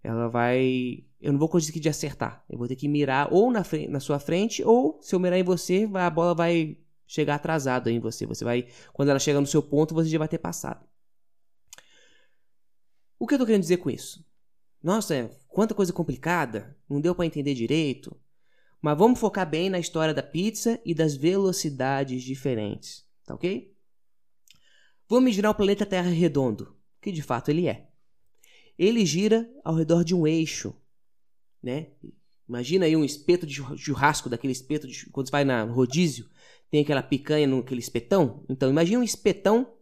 Ela 0.00 0.28
vai. 0.28 1.04
Eu 1.20 1.32
não 1.32 1.40
vou 1.40 1.48
conseguir 1.48 1.80
de 1.80 1.88
acertar. 1.88 2.44
Eu 2.48 2.56
vou 2.56 2.68
ter 2.68 2.76
que 2.76 2.86
mirar 2.86 3.32
ou 3.32 3.50
na, 3.50 3.64
na 3.88 3.98
sua 3.98 4.20
frente, 4.20 4.62
ou 4.62 5.00
se 5.02 5.12
eu 5.12 5.18
mirar 5.18 5.40
em 5.40 5.42
você, 5.42 5.90
a 5.92 6.08
bola 6.08 6.32
vai 6.32 6.78
chegar 7.06 7.36
atrasada 7.36 7.90
em 7.90 8.00
você. 8.00 8.26
Você 8.26 8.44
vai. 8.44 8.68
Quando 8.92 9.10
ela 9.10 9.18
chegar 9.18 9.40
no 9.40 9.46
seu 9.46 9.62
ponto, 9.62 9.94
você 9.94 10.08
já 10.08 10.18
vai 10.18 10.28
ter 10.28 10.38
passado. 10.38 10.86
O 13.18 13.26
que 13.26 13.34
eu 13.34 13.38
tô 13.38 13.46
querendo 13.46 13.62
dizer 13.62 13.78
com 13.78 13.90
isso? 13.90 14.24
Nossa, 14.82 15.30
quanta 15.48 15.74
coisa 15.74 15.92
complicada. 15.92 16.76
Não 16.88 17.00
deu 17.00 17.14
para 17.14 17.26
entender 17.26 17.54
direito. 17.54 18.16
Mas 18.80 18.98
vamos 18.98 19.18
focar 19.18 19.48
bem 19.48 19.70
na 19.70 19.78
história 19.78 20.14
da 20.14 20.22
pizza 20.22 20.80
e 20.84 20.94
das 20.94 21.16
velocidades 21.16 22.22
diferentes, 22.22 23.04
tá 23.24 23.34
ok? 23.34 23.74
Vamos 25.08 25.24
imaginar 25.24 25.50
o 25.50 25.54
planeta 25.54 25.86
Terra 25.86 26.10
redondo, 26.10 26.76
que 27.00 27.10
de 27.10 27.22
fato 27.22 27.50
ele 27.50 27.66
é. 27.66 27.88
Ele 28.78 29.04
gira 29.06 29.50
ao 29.64 29.74
redor 29.74 30.04
de 30.04 30.14
um 30.14 30.26
eixo, 30.26 30.74
né? 31.62 31.88
Imagina 32.48 32.86
aí 32.86 32.94
um 32.94 33.04
espeto 33.04 33.46
de 33.46 33.54
churrasco, 33.76 34.28
daquele 34.28 34.52
espeto 34.52 34.86
de, 34.86 35.06
quando 35.10 35.26
você 35.26 35.32
vai 35.32 35.44
na 35.44 35.64
rodízio, 35.64 36.28
tem 36.76 36.82
aquela 36.82 37.02
picanha 37.02 37.46
naquele 37.46 37.80
espetão. 37.80 38.44
Então 38.50 38.68
imagina 38.68 39.00
um 39.00 39.02
espetão 39.02 39.74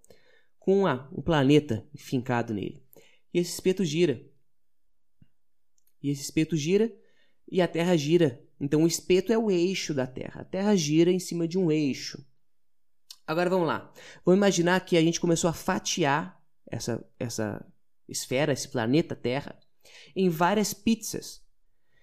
com 0.60 0.82
uma, 0.82 1.10
um 1.12 1.20
planeta 1.20 1.84
fincado 1.96 2.54
nele. 2.54 2.84
E 3.32 3.40
esse 3.40 3.52
espeto 3.52 3.84
gira. 3.84 4.24
E 6.00 6.10
esse 6.10 6.22
espeto 6.22 6.56
gira 6.56 6.94
e 7.50 7.60
a 7.60 7.66
Terra 7.66 7.96
gira 7.96 8.40
então 8.60 8.84
o 8.84 8.86
espeto 8.86 9.32
é 9.32 9.36
o 9.36 9.50
eixo 9.50 9.92
da 9.92 10.06
Terra. 10.06 10.42
A 10.42 10.44
Terra 10.44 10.76
gira 10.76 11.10
em 11.10 11.18
cima 11.18 11.48
de 11.48 11.58
um 11.58 11.72
eixo. 11.72 12.24
Agora 13.26 13.50
vamos 13.50 13.66
lá. 13.66 13.92
Vamos 14.24 14.38
imaginar 14.38 14.78
que 14.84 14.96
a 14.96 15.02
gente 15.02 15.20
começou 15.20 15.50
a 15.50 15.52
fatiar 15.52 16.40
essa, 16.70 17.04
essa 17.18 17.66
esfera, 18.08 18.52
esse 18.52 18.68
planeta 18.68 19.16
Terra, 19.16 19.58
em 20.14 20.28
várias 20.28 20.72
pizzas, 20.72 21.44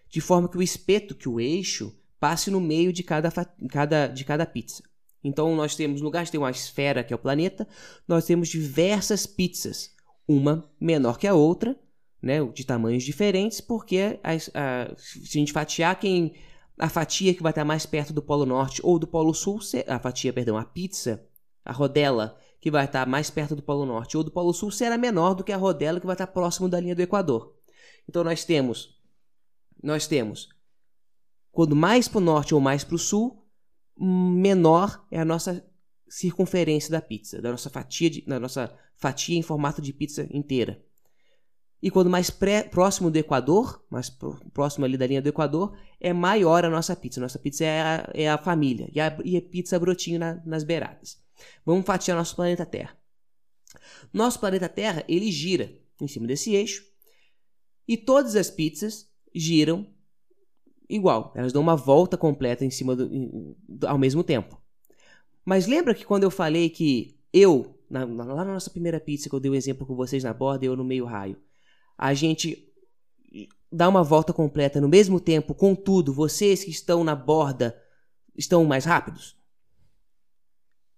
de 0.09 0.19
forma 0.19 0.49
que 0.49 0.57
o 0.57 0.61
espeto, 0.61 1.15
que 1.15 1.29
o 1.29 1.39
eixo, 1.39 1.97
passe 2.21 2.51
no 2.51 2.61
meio 2.61 2.93
de 2.93 3.01
cada, 3.01 3.31
cada, 3.67 4.05
de 4.05 4.23
cada 4.23 4.45
pizza. 4.45 4.83
Então 5.23 5.55
nós 5.55 5.75
temos, 5.75 6.01
no 6.01 6.05
lugar 6.05 6.23
de 6.23 6.37
uma 6.37 6.51
esfera 6.51 7.03
que 7.03 7.11
é 7.11 7.15
o 7.15 7.19
planeta, 7.19 7.67
nós 8.07 8.25
temos 8.25 8.47
diversas 8.47 9.25
pizzas, 9.25 9.89
uma 10.27 10.69
menor 10.79 11.17
que 11.17 11.25
a 11.25 11.33
outra, 11.33 11.75
né, 12.21 12.45
de 12.45 12.63
tamanhos 12.63 13.03
diferentes, 13.03 13.59
porque 13.59 14.19
a, 14.23 14.33
a, 14.33 14.95
se 14.95 15.37
a 15.37 15.39
gente 15.39 15.51
fatiar 15.51 15.99
quem 15.99 16.35
a 16.77 16.89
fatia 16.89 17.33
que 17.33 17.43
vai 17.43 17.51
estar 17.51 17.65
mais 17.65 17.85
perto 17.85 18.13
do 18.13 18.21
Polo 18.21 18.45
Norte 18.45 18.81
ou 18.83 18.99
do 18.99 19.07
Polo 19.07 19.33
Sul, 19.33 19.59
a 19.87 19.99
fatia, 19.99 20.31
perdão, 20.31 20.57
a 20.57 20.63
pizza, 20.63 21.27
a 21.65 21.71
rodela 21.71 22.37
que 22.59 22.69
vai 22.69 22.85
estar 22.85 23.07
mais 23.07 23.31
perto 23.31 23.55
do 23.55 23.63
Polo 23.63 23.85
Norte 23.85 24.15
ou 24.15 24.23
do 24.23 24.31
Polo 24.31 24.53
Sul 24.53 24.71
será 24.71 24.97
menor 24.97 25.33
do 25.33 25.43
que 25.43 25.51
a 25.51 25.57
rodela 25.57 25.99
que 25.99 26.05
vai 26.05 26.13
estar 26.13 26.27
próximo 26.27 26.69
da 26.69 26.79
linha 26.79 26.95
do 26.95 27.01
Equador. 27.01 27.55
Então 28.07 28.23
nós 28.23 28.45
temos 28.45 28.99
nós 29.83 30.05
temos 30.05 30.49
quando 31.51 31.75
mais 31.75 32.07
para 32.07 32.17
o 32.19 32.21
norte 32.21 32.55
ou 32.55 32.61
mais 32.61 32.83
para 32.83 32.95
o 32.95 32.99
sul, 32.99 33.45
menor 33.97 35.05
é 35.11 35.19
a 35.19 35.25
nossa 35.25 35.65
circunferência 36.07 36.91
da 36.91 37.01
pizza, 37.01 37.41
da 37.41 37.51
nossa 37.51 37.69
fatia, 37.69 38.09
de, 38.09 38.21
da 38.21 38.39
nossa 38.39 38.73
fatia 38.95 39.37
em 39.37 39.41
formato 39.41 39.81
de 39.81 39.93
pizza 39.93 40.27
inteira. 40.31 40.83
E 41.81 41.89
quando 41.89 42.09
mais 42.09 42.29
pré, 42.29 42.63
próximo 42.63 43.09
do 43.09 43.17
Equador, 43.17 43.83
mais 43.89 44.09
próximo 44.53 44.85
ali 44.85 44.97
da 44.97 45.07
linha 45.07 45.21
do 45.21 45.29
Equador, 45.29 45.75
é 45.99 46.13
maior 46.13 46.63
a 46.63 46.69
nossa 46.69 46.95
pizza. 46.95 47.19
Nossa 47.19 47.39
pizza 47.39 47.65
é 47.65 47.81
a, 47.81 48.11
é 48.13 48.29
a 48.29 48.37
família. 48.37 48.87
E 48.93 48.99
a, 48.99 49.17
e 49.25 49.35
a 49.35 49.41
pizza 49.41 49.79
brotinho 49.79 50.19
na, 50.19 50.35
nas 50.45 50.63
beiradas. 50.63 51.19
Vamos 51.65 51.85
fatiar 51.85 52.15
nosso 52.15 52.35
planeta 52.35 52.67
Terra. 52.67 52.95
Nosso 54.13 54.39
planeta 54.39 54.69
Terra, 54.69 55.03
ele 55.07 55.31
gira 55.31 55.75
em 55.99 56.07
cima 56.07 56.27
desse 56.27 56.53
eixo 56.53 56.83
e 57.87 57.97
todas 57.97 58.35
as 58.35 58.51
pizzas 58.51 59.09
giram 59.33 59.91
igual. 60.91 61.31
Elas 61.35 61.53
dão 61.53 61.61
uma 61.61 61.75
volta 61.75 62.17
completa 62.17 62.65
em 62.65 62.69
cima 62.69 62.95
do, 62.95 63.09
ao 63.87 63.97
mesmo 63.97 64.23
tempo. 64.23 64.61
Mas 65.45 65.65
lembra 65.65 65.95
que 65.95 66.05
quando 66.05 66.23
eu 66.23 66.31
falei 66.31 66.69
que 66.69 67.17
eu, 67.33 67.79
na, 67.89 68.03
lá 68.03 68.45
na 68.45 68.53
nossa 68.53 68.69
primeira 68.69 68.99
pizza 68.99 69.29
que 69.29 69.35
eu 69.35 69.39
dei 69.39 69.49
o 69.49 69.53
um 69.53 69.57
exemplo 69.57 69.87
com 69.87 69.95
vocês 69.95 70.23
na 70.23 70.33
borda 70.33 70.65
e 70.65 70.67
eu 70.67 70.75
no 70.75 70.83
meio 70.83 71.05
raio, 71.05 71.37
a 71.97 72.13
gente 72.13 72.67
dá 73.71 73.87
uma 73.87 74.03
volta 74.03 74.33
completa 74.33 74.81
no 74.81 74.89
mesmo 74.89 75.19
tempo, 75.19 75.55
contudo, 75.55 76.13
vocês 76.13 76.63
que 76.63 76.71
estão 76.71 77.03
na 77.03 77.15
borda 77.15 77.81
estão 78.35 78.65
mais 78.65 78.85
rápidos? 78.85 79.37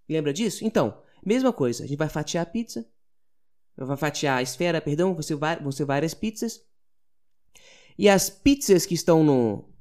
Lembra 0.09 0.33
disso? 0.33 0.65
Então, 0.65 1.01
mesma 1.23 1.53
coisa, 1.53 1.83
a 1.83 1.87
gente 1.87 1.97
vai 1.97 2.09
fatiar 2.09 2.43
a 2.43 2.49
pizza, 2.49 2.85
vai 3.77 3.95
fatiar 3.95 4.39
a 4.39 4.41
esfera, 4.41 4.81
perdão, 4.81 5.13
vão 5.13 5.71
ser 5.71 5.85
várias 5.85 6.13
pizzas, 6.13 6.61
e 7.97 8.09
as 8.09 8.29
pizzas 8.29 8.85
que 8.85 8.95
estão 8.95 9.23
no, 9.23 9.72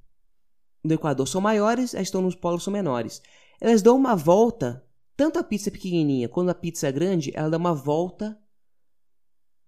no 0.82 0.94
Equador 0.94 1.26
são 1.28 1.40
maiores, 1.40 1.94
as 1.94 2.02
estão 2.02 2.22
nos 2.22 2.34
polos 2.34 2.64
são 2.64 2.72
menores. 2.72 3.22
Elas 3.60 3.82
dão 3.82 3.96
uma 3.96 4.16
volta, 4.16 4.84
tanto 5.16 5.38
a 5.38 5.44
pizza 5.44 5.70
pequenininha 5.70 6.28
quanto 6.28 6.50
a 6.50 6.54
pizza 6.54 6.90
grande, 6.90 7.30
ela 7.34 7.50
dá 7.50 7.56
uma 7.56 7.74
volta 7.74 8.38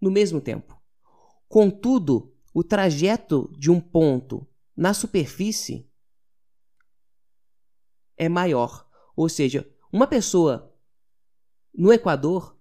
no 0.00 0.11
mesmo 0.11 0.40
tempo. 0.40 0.80
Contudo, 1.49 2.35
o 2.52 2.64
trajeto 2.64 3.52
de 3.59 3.71
um 3.71 3.80
ponto 3.80 4.47
na 4.76 4.92
superfície 4.92 5.88
é 8.16 8.28
maior. 8.28 8.88
Ou 9.16 9.28
seja, 9.28 9.68
uma 9.92 10.06
pessoa 10.06 10.73
no 11.73 11.92
Equador 11.92 12.59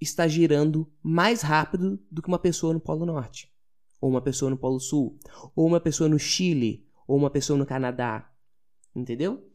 está 0.00 0.26
girando 0.26 0.92
mais 1.02 1.42
rápido 1.42 2.00
do 2.10 2.20
que 2.20 2.28
uma 2.28 2.38
pessoa 2.38 2.72
no 2.72 2.80
Polo 2.80 3.06
Norte, 3.06 3.52
ou 4.00 4.10
uma 4.10 4.20
pessoa 4.20 4.50
no 4.50 4.56
Polo 4.56 4.80
Sul, 4.80 5.18
ou 5.54 5.66
uma 5.66 5.80
pessoa 5.80 6.08
no 6.08 6.18
Chile, 6.18 6.86
ou 7.12 7.18
uma 7.18 7.28
pessoa 7.28 7.58
no 7.58 7.66
Canadá. 7.66 8.32
Entendeu? 8.96 9.46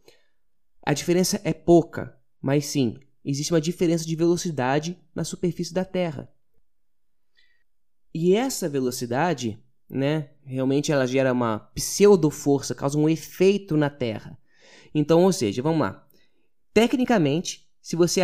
A 0.86 0.94
diferença 0.94 1.42
é 1.44 1.52
pouca, 1.54 2.16
mas 2.40 2.68
sim, 2.68 3.00
existe 3.26 3.52
uma 3.52 3.60
diferença 3.60 4.06
de 4.06 4.16
velocidade 4.16 4.96
na 5.16 5.24
superfície 5.24 5.74
da 5.74 5.84
Terra. 5.84 6.32
E 8.14 8.36
essa 8.36 8.70
velocidade, 8.70 9.60
né, 9.90 10.30
realmente 10.46 10.92
ela 10.92 11.08
gera 11.08 11.34
uma 11.34 11.58
pseudo-força, 11.74 12.76
causa 12.76 12.96
um 12.96 13.10
efeito 13.10 13.76
na 13.76 13.90
Terra. 13.90 14.38
Então, 14.94 15.24
ou 15.24 15.34
seja, 15.34 15.64
vamos 15.64 15.82
lá. 15.82 16.08
Tecnicamente, 16.72 17.68
se 17.82 17.96
você 17.96 18.22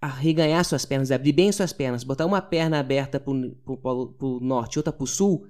arreganhar 0.00 0.64
suas 0.64 0.84
pernas, 0.84 1.10
abrir 1.10 1.32
bem 1.32 1.50
suas 1.50 1.72
pernas, 1.72 2.04
botar 2.04 2.26
uma 2.26 2.40
perna 2.40 2.78
aberta 2.78 3.18
para 3.18 3.32
o 3.32 4.38
norte 4.40 4.76
e 4.76 4.78
outra 4.78 4.92
para 4.92 5.02
o 5.02 5.06
sul, 5.06 5.48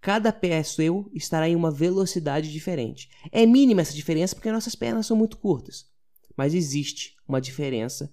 cada 0.00 0.32
pé 0.32 0.62
seu 0.62 1.10
estará 1.14 1.48
em 1.48 1.56
uma 1.56 1.70
velocidade 1.70 2.50
diferente. 2.50 3.10
É 3.30 3.44
mínima 3.44 3.82
essa 3.82 3.94
diferença 3.94 4.34
porque 4.34 4.50
nossas 4.50 4.74
pernas 4.74 5.06
são 5.06 5.16
muito 5.16 5.36
curtas. 5.36 5.86
Mas 6.36 6.54
existe 6.54 7.16
uma 7.28 7.40
diferença 7.40 8.12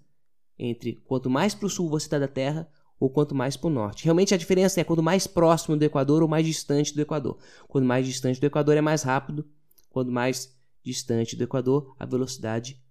entre 0.60 0.96
quanto 1.06 1.30
mais 1.30 1.54
para 1.54 1.68
o 1.68 1.70
sul 1.70 1.90
você 1.90 2.08
está 2.08 2.20
da 2.20 2.28
Terra, 2.28 2.70
ou 3.00 3.10
quanto 3.10 3.36
mais 3.36 3.56
para 3.56 3.68
o 3.68 3.74
norte. 3.74 4.04
Realmente 4.04 4.34
a 4.34 4.38
diferença 4.38 4.82
é 4.82 4.84
quanto 4.84 5.04
mais 5.04 5.28
próximo 5.28 5.78
do 5.78 5.84
Equador 5.84 6.24
ou 6.24 6.28
mais 6.28 6.46
distante 6.46 6.96
do 6.96 7.02
Equador. 7.02 7.38
Quanto 7.68 7.86
mais 7.86 8.06
distante 8.06 8.40
do 8.40 8.46
Equador 8.46 8.76
é 8.76 8.82
mais 8.82 9.04
rápido, 9.04 9.48
quanto 9.90 10.12
mais 10.12 10.58
distante 10.84 11.36
do 11.36 11.44
Equador 11.44 11.96
a 12.00 12.06
velocidade 12.06 12.82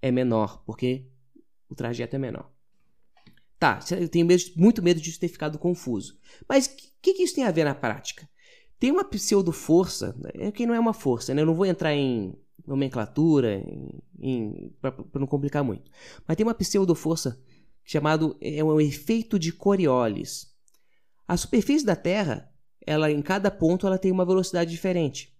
é 0.00 0.10
menor, 0.10 0.62
porque 0.64 1.10
o 1.68 1.74
trajeto 1.74 2.14
é 2.16 2.18
menor. 2.18 2.51
Tá, 3.62 3.78
eu 3.92 4.08
tenho 4.08 4.26
medo, 4.26 4.42
muito 4.56 4.82
medo 4.82 5.00
disso 5.00 5.20
ter 5.20 5.28
ficado 5.28 5.56
confuso. 5.56 6.18
Mas 6.48 6.66
o 6.66 6.70
que, 7.00 7.14
que, 7.14 7.22
isso 7.22 7.36
tem 7.36 7.44
a 7.44 7.50
ver 7.52 7.62
na 7.62 7.76
prática? 7.76 8.28
Tem 8.76 8.90
uma 8.90 9.04
pseudo-força, 9.04 10.16
é 10.34 10.50
que 10.50 10.66
não 10.66 10.74
é 10.74 10.80
uma 10.80 10.92
força, 10.92 11.32
né? 11.32 11.42
Eu 11.42 11.46
não 11.46 11.54
vou 11.54 11.64
entrar 11.64 11.94
em 11.94 12.36
nomenclatura, 12.66 13.62
para 14.80 15.20
não 15.20 15.28
complicar 15.28 15.62
muito. 15.62 15.88
Mas 16.26 16.36
tem 16.36 16.44
uma 16.44 16.54
pseudo-força 16.54 17.40
chamado 17.84 18.36
é 18.40 18.64
um 18.64 18.80
efeito 18.80 19.38
de 19.38 19.52
Coriolis. 19.52 20.52
A 21.28 21.36
superfície 21.36 21.86
da 21.86 21.94
Terra, 21.94 22.52
ela 22.84 23.12
em 23.12 23.22
cada 23.22 23.48
ponto 23.48 23.86
ela 23.86 23.96
tem 23.96 24.10
uma 24.10 24.26
velocidade 24.26 24.72
diferente. 24.72 25.32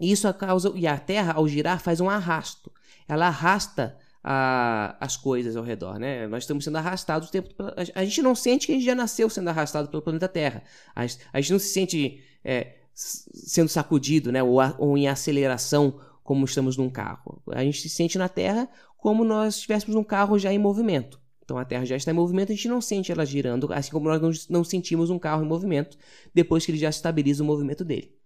Isso 0.00 0.34
causa 0.34 0.72
e 0.74 0.88
a 0.88 0.98
Terra 0.98 1.34
ao 1.34 1.46
girar 1.46 1.80
faz 1.80 2.00
um 2.00 2.10
arrasto. 2.10 2.72
Ela 3.06 3.28
arrasta 3.28 3.96
a, 4.26 4.96
as 4.98 5.18
coisas 5.18 5.54
ao 5.54 5.62
redor, 5.62 5.98
né? 5.98 6.26
Nós 6.26 6.44
estamos 6.44 6.64
sendo 6.64 6.78
arrastados 6.78 7.28
o 7.28 7.30
tempo 7.30 7.50
a, 7.58 8.00
a 8.00 8.04
gente 8.04 8.22
não 8.22 8.34
sente 8.34 8.66
que 8.66 8.72
a 8.72 8.74
gente 8.74 8.84
já 8.84 8.94
nasceu 8.94 9.28
sendo 9.28 9.48
arrastado 9.48 9.88
pelo 9.88 10.02
planeta 10.02 10.26
Terra. 10.26 10.62
A, 10.96 11.02
a 11.02 11.40
gente 11.40 11.52
não 11.52 11.58
se 11.58 11.68
sente 11.68 12.24
é, 12.42 12.76
sendo 12.94 13.68
sacudido, 13.68 14.32
né? 14.32 14.42
Ou, 14.42 14.58
ou 14.78 14.96
em 14.96 15.06
aceleração 15.06 16.00
como 16.22 16.46
estamos 16.46 16.78
num 16.78 16.88
carro. 16.88 17.42
A 17.52 17.62
gente 17.62 17.82
se 17.82 17.90
sente 17.90 18.16
na 18.16 18.28
Terra 18.28 18.66
como 18.96 19.22
nós 19.22 19.56
estivéssemos 19.56 19.94
num 19.94 20.04
carro 20.04 20.38
já 20.38 20.50
em 20.50 20.58
movimento. 20.58 21.20
Então 21.44 21.58
a 21.58 21.64
Terra 21.66 21.84
já 21.84 21.94
está 21.94 22.10
em 22.10 22.14
movimento, 22.14 22.50
a 22.50 22.54
gente 22.54 22.68
não 22.68 22.80
sente 22.80 23.12
ela 23.12 23.26
girando, 23.26 23.70
assim 23.70 23.90
como 23.90 24.08
nós 24.08 24.22
não, 24.22 24.30
não 24.48 24.64
sentimos 24.64 25.10
um 25.10 25.18
carro 25.18 25.44
em 25.44 25.46
movimento 25.46 25.98
depois 26.32 26.64
que 26.64 26.72
ele 26.72 26.78
já 26.78 26.88
estabiliza 26.88 27.42
o 27.42 27.46
movimento 27.46 27.84
dele. 27.84 28.16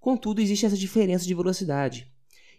Contudo, 0.00 0.40
existe 0.40 0.66
essa 0.66 0.76
diferença 0.76 1.24
de 1.24 1.34
velocidade. 1.34 2.12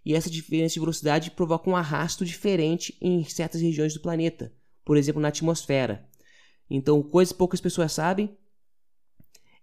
E 0.05 0.13
essa 0.13 0.29
diferença 0.29 0.73
de 0.73 0.79
velocidade 0.79 1.31
provoca 1.31 1.69
um 1.69 1.75
arrasto 1.75 2.25
diferente 2.25 2.97
em 3.01 3.23
certas 3.23 3.61
regiões 3.61 3.93
do 3.93 3.99
planeta, 3.99 4.53
por 4.85 4.97
exemplo, 4.97 5.21
na 5.21 5.27
atmosfera. 5.27 6.07
Então, 6.69 7.01
coisa 7.01 7.31
que 7.31 7.37
poucas 7.37 7.61
pessoas 7.61 7.93
sabem 7.93 8.37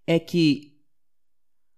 é 0.06 0.18
que 0.18 0.74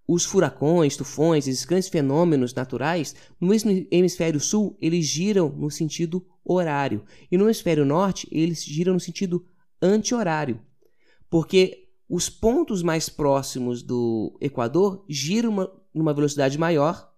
os 0.08 0.25
furacões, 0.25 0.96
tufões, 0.96 1.48
esses 1.48 1.64
grandes 1.64 1.88
fenômenos 1.88 2.54
naturais, 2.54 3.14
no 3.40 3.52
hemisfério 3.90 4.38
sul, 4.38 4.76
eles 4.80 5.04
giram 5.04 5.48
no 5.48 5.70
sentido 5.70 6.25
horário. 6.44 7.04
E 7.30 7.36
no 7.36 7.44
hemisfério 7.44 7.84
norte, 7.84 8.28
eles 8.30 8.64
giram 8.64 8.94
no 8.94 9.00
sentido 9.00 9.44
anti-horário. 9.82 10.60
Porque 11.28 11.88
os 12.08 12.30
pontos 12.30 12.82
mais 12.82 13.08
próximos 13.08 13.82
do 13.82 14.38
Equador 14.40 15.04
giram 15.08 15.50
uma, 15.50 15.72
numa 15.92 16.14
velocidade 16.14 16.56
maior 16.56 17.12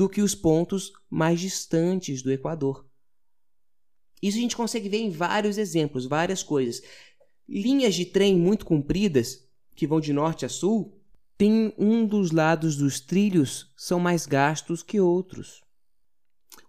do 0.00 0.08
que 0.08 0.22
os 0.22 0.34
pontos 0.34 0.94
mais 1.10 1.38
distantes 1.38 2.22
do 2.22 2.32
Equador. 2.32 2.86
Isso 4.22 4.38
a 4.38 4.40
gente 4.40 4.56
consegue 4.56 4.88
ver 4.88 4.96
em 4.96 5.10
vários 5.10 5.58
exemplos, 5.58 6.06
várias 6.06 6.42
coisas. 6.42 6.80
Linhas 7.46 7.94
de 7.94 8.06
trem 8.06 8.34
muito 8.34 8.64
compridas, 8.64 9.46
que 9.76 9.86
vão 9.86 10.00
de 10.00 10.14
norte 10.14 10.46
a 10.46 10.48
sul, 10.48 10.98
tem 11.36 11.74
um 11.76 12.06
dos 12.06 12.30
lados 12.30 12.76
dos 12.76 12.98
trilhos 12.98 13.74
são 13.76 14.00
mais 14.00 14.24
gastos 14.24 14.82
que 14.82 14.98
outros. 14.98 15.60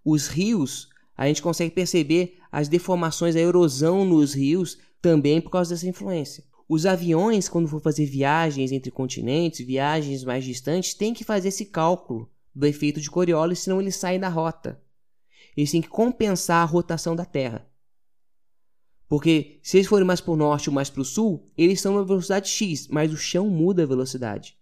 Os 0.04 0.28
rios 0.28 0.90
a 1.16 1.26
gente 1.26 1.42
consegue 1.42 1.74
perceber 1.74 2.38
as 2.52 2.68
deformações, 2.68 3.38
a 3.38 3.40
erosão 3.40 4.04
nos 4.04 4.34
rios 4.34 4.78
também 5.02 5.40
por 5.40 5.52
causa 5.52 5.74
dessa 5.74 5.88
influência. 5.88 6.44
Os 6.68 6.86
aviões, 6.86 7.48
quando 7.48 7.70
for 7.70 7.82
fazer 7.82 8.06
viagens 8.06 8.74
entre 8.74 8.92
continentes, 8.92 9.66
viagens 9.66 10.26
mais 10.26 10.44
distantes, 10.44 10.94
têm 10.94 11.14
que 11.14 11.24
fazer 11.24 11.48
esse 11.48 11.68
cálculo 11.68 12.30
do 12.54 12.66
efeito 12.66 13.00
de 13.00 13.10
Coriolis, 13.10 13.60
senão 13.60 13.82
eles 13.82 13.96
saem 13.96 14.20
da 14.20 14.30
rota. 14.30 14.82
Eles 15.56 15.72
têm 15.72 15.82
que 15.82 15.90
compensar 15.90 16.62
a 16.62 16.66
rotação 16.66 17.16
da 17.16 17.26
Terra. 17.26 17.68
Porque 19.08 19.60
se 19.62 19.78
eles 19.78 19.88
forem 19.88 20.08
mais 20.08 20.22
para 20.22 20.32
o 20.32 20.38
norte 20.38 20.70
ou 20.70 20.74
mais 20.74 20.90
para 20.90 21.02
o 21.02 21.06
sul, 21.06 21.52
eles 21.58 21.80
estão 21.80 21.96
na 21.96 22.04
velocidade 22.04 22.50
x, 22.50 22.88
mas 22.88 23.12
o 23.12 23.18
chão 23.18 23.50
muda 23.50 23.84
a 23.84 23.86
velocidade. 23.86 24.58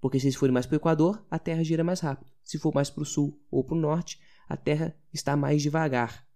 Porque 0.00 0.18
se 0.20 0.26
eles 0.26 0.36
forem 0.36 0.52
mais 0.52 0.64
para 0.64 0.74
o 0.74 0.78
Equador, 0.78 1.26
a 1.30 1.38
Terra 1.38 1.64
gira 1.64 1.82
mais 1.82 2.00
rápido. 2.00 2.30
Se 2.44 2.58
for 2.58 2.72
mais 2.72 2.88
para 2.88 3.02
o 3.02 3.06
sul 3.06 3.40
ou 3.50 3.64
para 3.64 3.76
o 3.76 3.80
norte, 3.80 4.20
a 4.48 4.56
Terra 4.56 4.96
está 5.12 5.36
mais 5.36 5.60
devagar. 5.60 6.26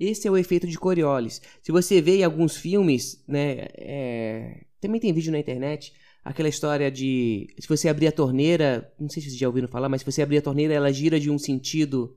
Esse 0.00 0.26
é 0.26 0.30
o 0.30 0.36
efeito 0.36 0.66
de 0.66 0.78
Coriolis. 0.78 1.40
Se 1.62 1.70
você 1.70 2.00
vê 2.00 2.18
em 2.18 2.24
alguns 2.24 2.56
filmes, 2.56 3.22
né, 3.28 3.68
é... 3.76 4.64
também 4.80 5.00
tem 5.00 5.12
vídeo 5.12 5.30
na 5.30 5.38
internet, 5.38 5.92
aquela 6.24 6.48
história 6.48 6.90
de 6.90 7.48
se 7.58 7.68
você 7.68 7.88
abrir 7.88 8.06
a 8.06 8.12
torneira, 8.12 8.92
não 8.98 9.08
sei 9.08 9.22
se 9.22 9.28
vocês 9.28 9.38
já 9.38 9.46
ouviram 9.46 9.68
falar, 9.68 9.88
mas 9.88 10.02
se 10.02 10.04
você 10.04 10.22
abrir 10.22 10.38
a 10.38 10.42
torneira, 10.42 10.72
ela 10.72 10.92
gira 10.92 11.18
de 11.18 11.30
um 11.30 11.38
sentido 11.38 12.16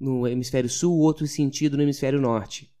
no 0.00 0.26
hemisfério 0.26 0.68
sul, 0.68 0.98
outro 0.98 1.26
sentido 1.26 1.76
no 1.76 1.82
hemisfério 1.82 2.20
norte, 2.20 2.72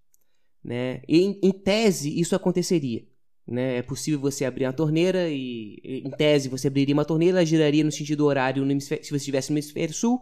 né? 0.64 1.02
Em, 1.06 1.38
em 1.42 1.52
tese 1.52 2.18
isso 2.18 2.34
aconteceria, 2.34 3.06
né? 3.46 3.76
É 3.76 3.82
possível 3.82 4.18
você 4.18 4.44
abrir 4.44 4.64
a 4.64 4.72
torneira 4.72 5.28
e, 5.28 6.02
em 6.04 6.10
tese, 6.10 6.48
você 6.48 6.68
abriria 6.68 6.94
uma 6.94 7.04
torneira, 7.04 7.38
ela 7.38 7.46
giraria 7.46 7.84
no 7.84 7.92
sentido 7.92 8.24
horário 8.24 8.64
no 8.64 8.80
se 8.80 8.98
você 8.98 9.16
estivesse 9.16 9.50
no 9.50 9.54
hemisfério 9.58 9.94
sul, 9.94 10.20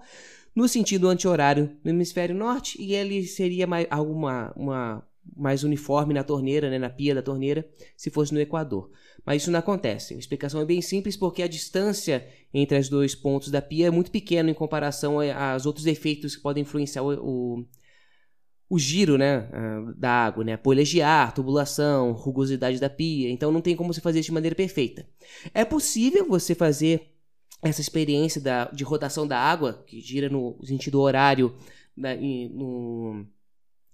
no 0.55 0.69
sentido 0.69 1.09
anti-horário 1.09 1.76
no 1.85 1.90
hemisfério 1.90 2.35
norte 2.35 2.81
e 2.83 2.95
ele 2.95 3.25
seria 3.26 3.67
mais, 3.67 3.87
alguma, 3.88 4.52
uma, 4.57 5.02
mais 5.37 5.64
uniforme 5.64 6.14
na 6.14 6.25
torneira, 6.25 6.70
né, 6.70 6.78
na 6.78 6.90
pia 6.90 7.14
da 7.14 7.22
torneira, 7.22 7.68
se 7.96 8.10
fosse 8.10 8.32
no 8.32 8.40
Equador. 8.40 8.90
Mas 9.25 9.42
isso 9.42 9.50
não 9.50 9.58
acontece. 9.58 10.14
A 10.14 10.18
explicação 10.18 10.60
é 10.60 10.64
bem 10.64 10.80
simples 10.80 11.16
porque 11.16 11.42
a 11.42 11.49
distância 11.49 12.26
entre 12.52 12.78
os 12.78 12.88
dois 12.88 13.14
pontos 13.14 13.50
da 13.50 13.60
pia 13.60 13.87
é 13.87 13.90
muito 13.90 14.10
pequena 14.10 14.50
em 14.50 14.54
comparação 14.54 15.18
aos 15.20 15.66
outros 15.66 15.87
efeitos 15.87 16.37
que 16.37 16.42
podem 16.42 16.62
influenciar 16.62 17.02
o, 17.02 17.12
o, 17.58 17.66
o 18.68 18.78
giro 18.78 19.18
né, 19.18 19.49
da 19.96 20.10
água, 20.10 20.42
né? 20.42 20.56
Polhas 20.56 20.88
de 20.88 21.02
ar, 21.02 21.34
tubulação, 21.34 22.12
rugosidade 22.12 22.80
da 22.80 22.88
pia. 22.88 23.30
Então 23.30 23.52
não 23.52 23.60
tem 23.60 23.76
como 23.76 23.92
você 23.92 24.00
fazer 24.00 24.20
isso 24.20 24.28
de 24.28 24.34
maneira 24.34 24.56
perfeita. 24.56 25.06
É 25.52 25.64
possível 25.64 26.26
você 26.26 26.54
fazer 26.54 27.10
essa 27.62 27.80
experiência 27.80 28.40
da, 28.40 28.64
de 28.66 28.84
rotação 28.84 29.26
da 29.26 29.38
água, 29.38 29.84
que 29.87 30.00
gira 30.00 30.28
no 30.28 30.58
sentido 30.64 31.00
horário 31.00 31.54
na, 31.96 32.14
no 32.14 33.26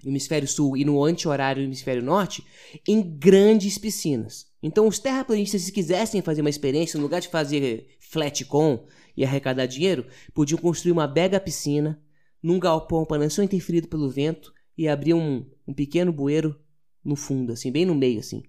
hemisfério 0.04 0.46
sul 0.46 0.76
e 0.76 0.84
no 0.84 1.02
anti-horário 1.02 1.62
do 1.62 1.66
hemisfério 1.66 2.02
norte, 2.02 2.44
em 2.86 3.02
grandes 3.02 3.78
piscinas. 3.78 4.46
Então 4.62 4.86
os 4.86 4.98
terraplanistas, 4.98 5.62
se 5.62 5.72
quisessem 5.72 6.22
fazer 6.22 6.40
uma 6.40 6.50
experiência, 6.50 6.96
no 6.96 7.02
lugar 7.02 7.20
de 7.20 7.28
fazer 7.28 7.96
flatcom 8.00 8.86
e 9.16 9.24
arrecadar 9.24 9.66
dinheiro, 9.66 10.06
podiam 10.34 10.58
construir 10.58 10.92
uma 10.92 11.08
mega 11.08 11.40
piscina 11.40 12.00
num 12.42 12.58
galpão 12.58 13.04
para 13.04 13.22
não 13.22 13.30
ser 13.30 13.44
interferido 13.44 13.88
pelo 13.88 14.10
vento 14.10 14.52
e 14.76 14.88
abrir 14.88 15.14
um, 15.14 15.44
um 15.66 15.72
pequeno 15.72 16.12
bueiro 16.12 16.58
no 17.04 17.16
fundo, 17.16 17.52
assim, 17.52 17.70
bem 17.70 17.86
no 17.86 17.94
meio, 17.94 18.20
assim. 18.20 18.42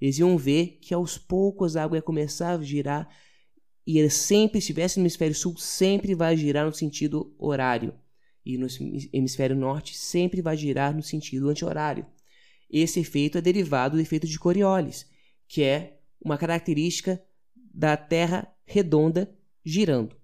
Eles 0.00 0.18
iam 0.18 0.36
ver 0.36 0.78
que 0.82 0.92
aos 0.92 1.16
poucos 1.16 1.76
a 1.76 1.84
água 1.84 1.96
ia 1.96 2.02
começar 2.02 2.50
a 2.50 2.62
girar 2.62 3.08
e 3.86 3.98
ele 3.98 4.10
sempre, 4.10 4.60
se 4.60 4.64
estivesse 4.64 4.98
no 4.98 5.02
hemisfério 5.02 5.34
sul, 5.34 5.56
sempre 5.56 6.14
vai 6.14 6.36
girar 6.36 6.66
no 6.66 6.72
sentido 6.72 7.34
horário. 7.38 7.94
E 8.44 8.58
no 8.58 8.66
hemisfério 9.12 9.56
norte 9.56 9.96
sempre 9.96 10.42
vai 10.42 10.56
girar 10.56 10.94
no 10.94 11.02
sentido 11.02 11.48
anti-horário. 11.48 12.06
Esse 12.70 13.00
efeito 13.00 13.38
é 13.38 13.40
derivado 13.40 13.96
do 13.96 14.02
efeito 14.02 14.26
de 14.26 14.38
Coriolis, 14.38 15.06
que 15.48 15.62
é 15.62 16.00
uma 16.20 16.36
característica 16.36 17.22
da 17.72 17.96
Terra 17.96 18.52
redonda 18.66 19.34
girando. 19.64 20.16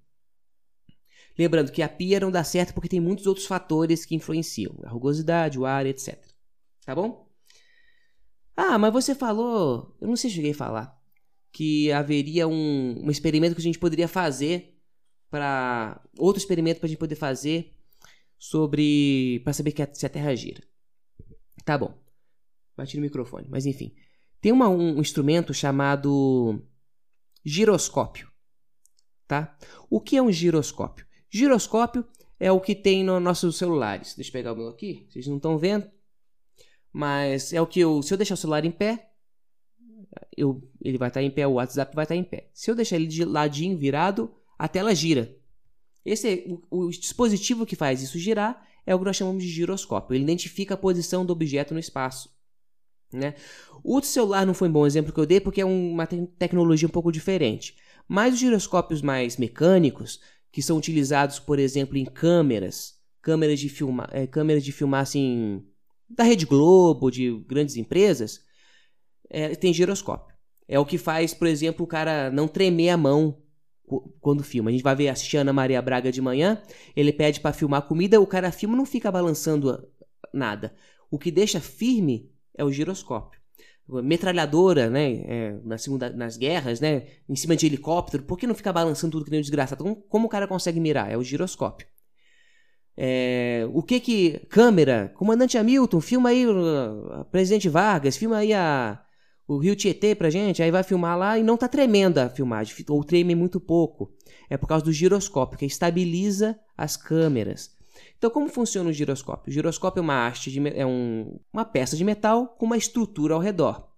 Lembrando 1.39 1.73
que 1.73 1.83
a 1.83 1.89
pia 1.89 2.21
não 2.21 2.31
dá 2.31 2.45
certo 2.45 2.75
porque 2.75 2.89
tem 2.89 3.01
muitos 3.01 3.27
outros 3.27 3.47
fatores 3.47 4.05
que 4.05 4.15
influenciam, 4.15 4.79
a 4.85 4.91
rugosidade, 4.91 5.59
o 5.59 5.65
ar, 5.65 5.87
etc. 5.87 6.23
Tá 6.85 6.95
bom? 6.95 7.29
Ah, 8.57 8.77
mas 8.77 8.93
você 8.93 9.15
falou, 9.15 9.97
eu 10.01 10.09
não 10.09 10.17
sei 10.17 10.29
se 10.29 10.37
cheguei 10.37 10.51
a 10.51 10.55
falar, 10.55 11.01
que 11.51 11.91
haveria 11.93 12.47
um, 12.47 13.07
um 13.07 13.11
experimento 13.11 13.55
que 13.55 13.61
a 13.61 13.65
gente 13.65 13.79
poderia 13.79 14.07
fazer 14.07 14.79
para 15.31 16.03
outro 16.19 16.41
experimento 16.41 16.79
para 16.79 16.87
a 16.87 16.91
gente 16.91 16.99
poder 16.99 17.15
fazer 17.15 17.73
sobre 18.41 19.41
para 19.45 19.53
saber 19.53 19.73
que 19.73 19.83
a, 19.83 19.95
se 19.95 20.07
a 20.07 20.09
Terra 20.09 20.35
gira. 20.35 20.63
Tá 21.63 21.77
bom. 21.77 21.95
Bati 22.75 22.97
no 22.97 23.03
microfone, 23.03 23.47
mas 23.51 23.67
enfim. 23.67 23.95
Tem 24.41 24.51
uma, 24.51 24.67
um 24.67 24.99
instrumento 24.99 25.53
chamado 25.53 26.67
giroscópio, 27.45 28.31
tá? 29.29 29.55
O 29.91 30.01
que 30.01 30.17
é 30.17 30.23
um 30.23 30.33
giroscópio? 30.33 31.07
Giroscópio 31.29 32.09
é 32.39 32.51
o 32.51 32.59
que 32.59 32.75
tem 32.75 33.05
nos 33.05 33.23
nossos 33.23 33.59
celulares. 33.59 34.15
Deixa 34.15 34.31
eu 34.31 34.33
pegar 34.33 34.55
o 34.55 34.57
meu 34.57 34.69
aqui, 34.69 35.07
vocês 35.11 35.27
não 35.27 35.37
estão 35.37 35.59
vendo. 35.59 35.91
Mas 36.91 37.53
é 37.53 37.61
o 37.61 37.67
que 37.67 37.81
eu. 37.81 38.03
Se 38.03 38.15
eu 38.15 38.19
deixar 38.19 38.35
o 38.35 38.39
celular 38.39 38.65
em 38.65 38.73
pé, 38.73 39.11
eu, 40.35 40.67
ele 40.81 40.97
vai 40.97 41.09
estar 41.09 41.23
em 41.23 41.31
pé, 41.31 41.47
o 41.47 41.53
WhatsApp 41.53 41.95
vai 41.95 42.07
estar 42.07 42.17
em 42.17 42.25
pé. 42.25 42.51
Se 42.55 42.71
eu 42.71 42.75
deixar 42.75 42.97
ele 42.97 43.07
de 43.07 43.23
ladinho, 43.23 43.77
virado, 43.77 44.35
a 44.59 44.67
tela 44.67 44.95
gira. 44.95 45.37
Esse 46.05 46.29
é, 46.29 46.45
o, 46.71 46.87
o 46.87 46.91
dispositivo 46.91 47.67
que 47.67 47.77
faz 47.77 48.03
isso 48.03 48.19
girar 48.19 48.67
é 48.87 48.95
o 48.95 48.99
que 48.99 49.05
nós 49.05 49.17
chamamos 49.17 49.43
de 49.43 49.49
giroscópio. 49.49 50.15
Ele 50.15 50.25
identifica 50.25 50.75
a 50.75 50.77
posição 50.77 51.25
do 51.25 51.33
objeto 51.33 51.75
no 51.75 51.81
espaço. 51.81 52.31
Né? 53.13 53.35
O 53.83 54.01
celular 54.03 54.47
não 54.47 54.55
foi 54.55 54.69
um 54.69 54.73
bom 54.73 54.87
exemplo 54.87 55.13
que 55.13 55.19
eu 55.19 55.27
dei 55.27 55.41
porque 55.41 55.61
é 55.61 55.65
uma 55.65 56.07
te 56.07 56.27
tecnologia 56.39 56.87
um 56.89 56.91
pouco 56.91 57.11
diferente. 57.11 57.77
Mas 58.09 58.35
os 58.35 58.41
giroscópios 58.41 59.03
mais 59.03 59.37
mecânicos 59.37 60.21
que 60.53 60.63
são 60.63 60.77
utilizados, 60.77 61.39
por 61.39 61.59
exemplo, 61.59 61.97
em 61.97 62.05
câmeras, 62.05 62.95
câmeras 63.23 63.61
de 63.61 63.69
filmar, 63.69 64.09
é, 64.13 64.27
câmeras 64.27 64.65
de 64.65 64.73
filmar 64.73 65.03
assim 65.03 65.65
da 66.09 66.25
Rede 66.25 66.45
Globo, 66.45 67.11
de 67.11 67.39
grandes 67.47 67.77
empresas, 67.77 68.41
é, 69.29 69.55
tem 69.55 69.73
giroscópio. 69.73 70.35
É 70.67 70.79
o 70.79 70.87
que 70.87 70.99
faz, 70.99 71.33
por 71.33 71.47
exemplo, 71.47 71.85
o 71.85 71.89
cara 71.89 72.31
não 72.31 72.49
tremer 72.49 72.91
a 72.91 72.97
mão 72.97 73.41
quando 74.21 74.43
filma. 74.43 74.71
A 74.71 74.73
gente 74.73 74.83
vai 74.83 74.95
ver 74.95 75.09
a 75.09 75.41
Ana 75.41 75.53
Maria 75.53 75.83
Braga 75.83 76.13
de 76.13 76.21
manhã, 76.21 76.63
ele 76.95 77.13
pede 77.13 77.41
para 77.41 77.53
filmar 77.53 77.83
comida, 77.83 78.21
o 78.21 78.27
cara 78.27 78.53
filma 78.53 78.77
não 78.77 78.87
fica 78.87 79.11
balançando 79.11 79.89
nada. 80.33 80.75
O 81.11 81.19
que 81.19 81.31
deixa 81.31 81.61
firme 81.61 82.31
é 82.57 82.65
o 82.65 82.71
giroscópio 82.73 83.41
metralhadora, 84.01 84.89
né, 84.89 85.13
é, 85.27 85.57
na 85.65 85.77
segunda, 85.77 86.11
nas 86.11 86.37
guerras, 86.37 86.79
né, 86.79 87.07
em 87.29 87.35
cima 87.35 87.57
de 87.57 87.67
helicóptero, 87.67 88.23
por 88.23 88.39
que 88.39 88.47
não 88.47 88.55
ficar 88.55 88.73
balançando 88.73 89.13
tudo 89.13 89.25
que 89.25 89.31
nem 89.33 89.41
um 89.41 89.43
desgraçado? 89.43 89.83
Como, 89.83 89.97
como 89.97 90.27
o 90.27 90.31
cara 90.31 90.47
consegue 90.47 90.79
mirar? 90.79 91.11
É 91.11 91.17
o 91.17 91.25
giroscópio. 91.25 91.89
É, 92.97 93.67
o 93.73 93.83
que 93.83 93.99
que... 93.99 94.47
Câmera, 94.49 95.13
comandante 95.17 95.59
Hamilton, 95.59 96.01
filma 96.01 96.29
aí 96.29 96.47
o 96.47 97.25
presidente 97.33 97.69
Vargas, 97.69 98.17
filma 98.17 98.39
aí 98.39 98.53
a, 98.53 99.03
o 99.51 99.59
Rio 99.59 99.75
Tietê 99.75 100.15
pra 100.15 100.31
gente, 100.31 100.63
aí 100.63 100.71
vai 100.71 100.85
filmar 100.85 101.19
lá 101.19 101.37
e 101.37 101.43
não 101.43 101.57
tá 101.57 101.67
tremendo 101.67 102.19
a 102.19 102.29
filmagem, 102.29 102.73
ou 102.89 103.03
treme 103.03 103.35
muito 103.35 103.59
pouco. 103.59 104.15
É 104.49 104.57
por 104.57 104.69
causa 104.69 104.85
do 104.85 104.93
giroscópio, 104.93 105.59
que 105.59 105.67
estabiliza 105.67 106.57
as 106.77 106.97
câmeras. 106.97 107.77
Então, 108.17 108.31
como 108.31 108.49
funciona 108.49 108.91
o 108.91 108.93
giroscópio? 108.93 109.51
O 109.51 109.53
giroscópio 109.53 109.99
é 109.99 110.03
uma 110.03 110.25
haste 110.25 110.53
de, 110.53 110.69
é 110.69 110.87
um, 110.87 111.37
uma 111.53 111.65
peça 111.65 111.97
de 111.97 112.05
metal 112.05 112.47
com 112.47 112.65
uma 112.65 112.77
estrutura 112.77 113.35
ao 113.35 113.41
redor. 113.41 113.89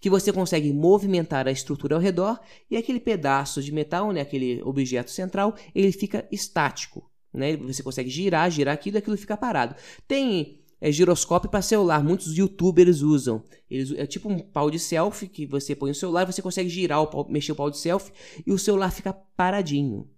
Que 0.00 0.10
você 0.10 0.32
consegue 0.32 0.72
movimentar 0.72 1.46
a 1.46 1.52
estrutura 1.52 1.94
ao 1.94 2.00
redor 2.00 2.40
e 2.68 2.76
aquele 2.76 2.98
pedaço 2.98 3.62
de 3.62 3.70
metal, 3.70 4.10
né, 4.10 4.22
aquele 4.22 4.60
objeto 4.64 5.10
central, 5.12 5.54
ele 5.72 5.92
fica 5.92 6.26
estático. 6.32 7.08
Né? 7.32 7.56
Você 7.58 7.82
consegue 7.82 8.10
girar, 8.10 8.50
girar 8.50 8.74
aquilo 8.74 8.96
e 8.96 8.98
aquilo 8.98 9.16
fica 9.16 9.36
parado. 9.36 9.76
Tem 10.08 10.63
é, 10.88 10.92
giroscópio 10.92 11.50
para 11.50 11.62
celular, 11.62 12.02
muitos 12.02 12.36
youtubers 12.36 13.00
usam. 13.00 13.42
Eles, 13.70 13.92
é 13.92 14.06
tipo 14.06 14.28
um 14.28 14.38
pau 14.38 14.70
de 14.70 14.78
selfie 14.78 15.28
que 15.28 15.46
você 15.46 15.74
põe 15.74 15.90
o 15.90 15.94
celular, 15.94 16.26
você 16.26 16.42
consegue 16.42 16.68
girar, 16.68 17.00
o 17.00 17.06
pau, 17.06 17.26
mexer 17.28 17.52
o 17.52 17.56
pau 17.56 17.70
de 17.70 17.78
selfie 17.78 18.12
e 18.46 18.52
o 18.52 18.58
celular 18.58 18.90
fica 18.90 19.12
paradinho 19.12 20.08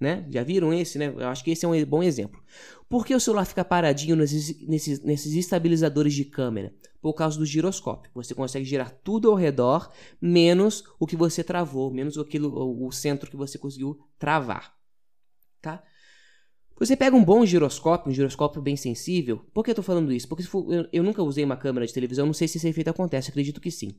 né? 0.00 0.26
Já 0.30 0.42
viram 0.42 0.72
esse, 0.72 0.98
né? 0.98 1.06
Eu 1.06 1.28
acho 1.28 1.44
que 1.44 1.50
esse 1.50 1.64
é 1.64 1.68
um 1.68 1.84
bom 1.84 2.02
exemplo. 2.02 2.42
Por 2.88 3.06
que 3.06 3.14
o 3.14 3.20
celular 3.20 3.44
fica 3.44 3.64
paradinho 3.64 4.16
nesses, 4.16 4.66
nesses, 4.66 5.02
nesses 5.02 5.34
estabilizadores 5.34 6.14
de 6.14 6.24
câmera? 6.24 6.74
Por 7.00 7.14
causa 7.14 7.38
do 7.38 7.46
giroscópio. 7.46 8.10
Você 8.14 8.34
consegue 8.34 8.64
girar 8.64 8.90
tudo 9.02 9.30
ao 9.30 9.36
redor, 9.36 9.90
menos 10.20 10.84
o 10.98 11.06
que 11.06 11.16
você 11.16 11.42
travou, 11.42 11.92
menos 11.92 12.18
aquilo, 12.18 12.86
o 12.86 12.90
centro 12.92 13.30
que 13.30 13.36
você 13.36 13.58
conseguiu 13.58 13.98
travar. 14.18 14.74
Tá? 15.60 15.82
Você 16.78 16.96
pega 16.96 17.14
um 17.14 17.24
bom 17.24 17.46
giroscópio, 17.46 18.10
um 18.10 18.14
giroscópio 18.14 18.60
bem 18.60 18.76
sensível. 18.76 19.40
Por 19.52 19.64
que 19.64 19.70
eu 19.70 19.72
estou 19.72 19.84
falando 19.84 20.12
isso? 20.12 20.28
Porque 20.28 20.44
eu, 20.44 20.88
eu, 20.92 21.02
nunca 21.02 21.22
usei 21.22 21.44
uma 21.44 21.56
câmera 21.56 21.86
de 21.86 21.94
televisão, 21.94 22.26
não 22.26 22.32
sei 22.32 22.48
se 22.48 22.58
esse 22.58 22.68
efeito 22.68 22.90
acontece, 22.90 23.30
acredito 23.30 23.60
que 23.60 23.70
sim. 23.70 23.92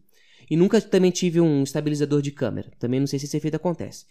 E 0.50 0.58
nunca 0.58 0.80
também 0.82 1.10
tive 1.10 1.40
um 1.40 1.64
estabilizador 1.64 2.22
de 2.22 2.32
câmera, 2.32 2.72
também 2.78 3.00
não 3.00 3.08
sei 3.08 3.18
se 3.18 3.26
esse 3.26 3.38
efeito 3.38 3.56
acontece 3.56 4.06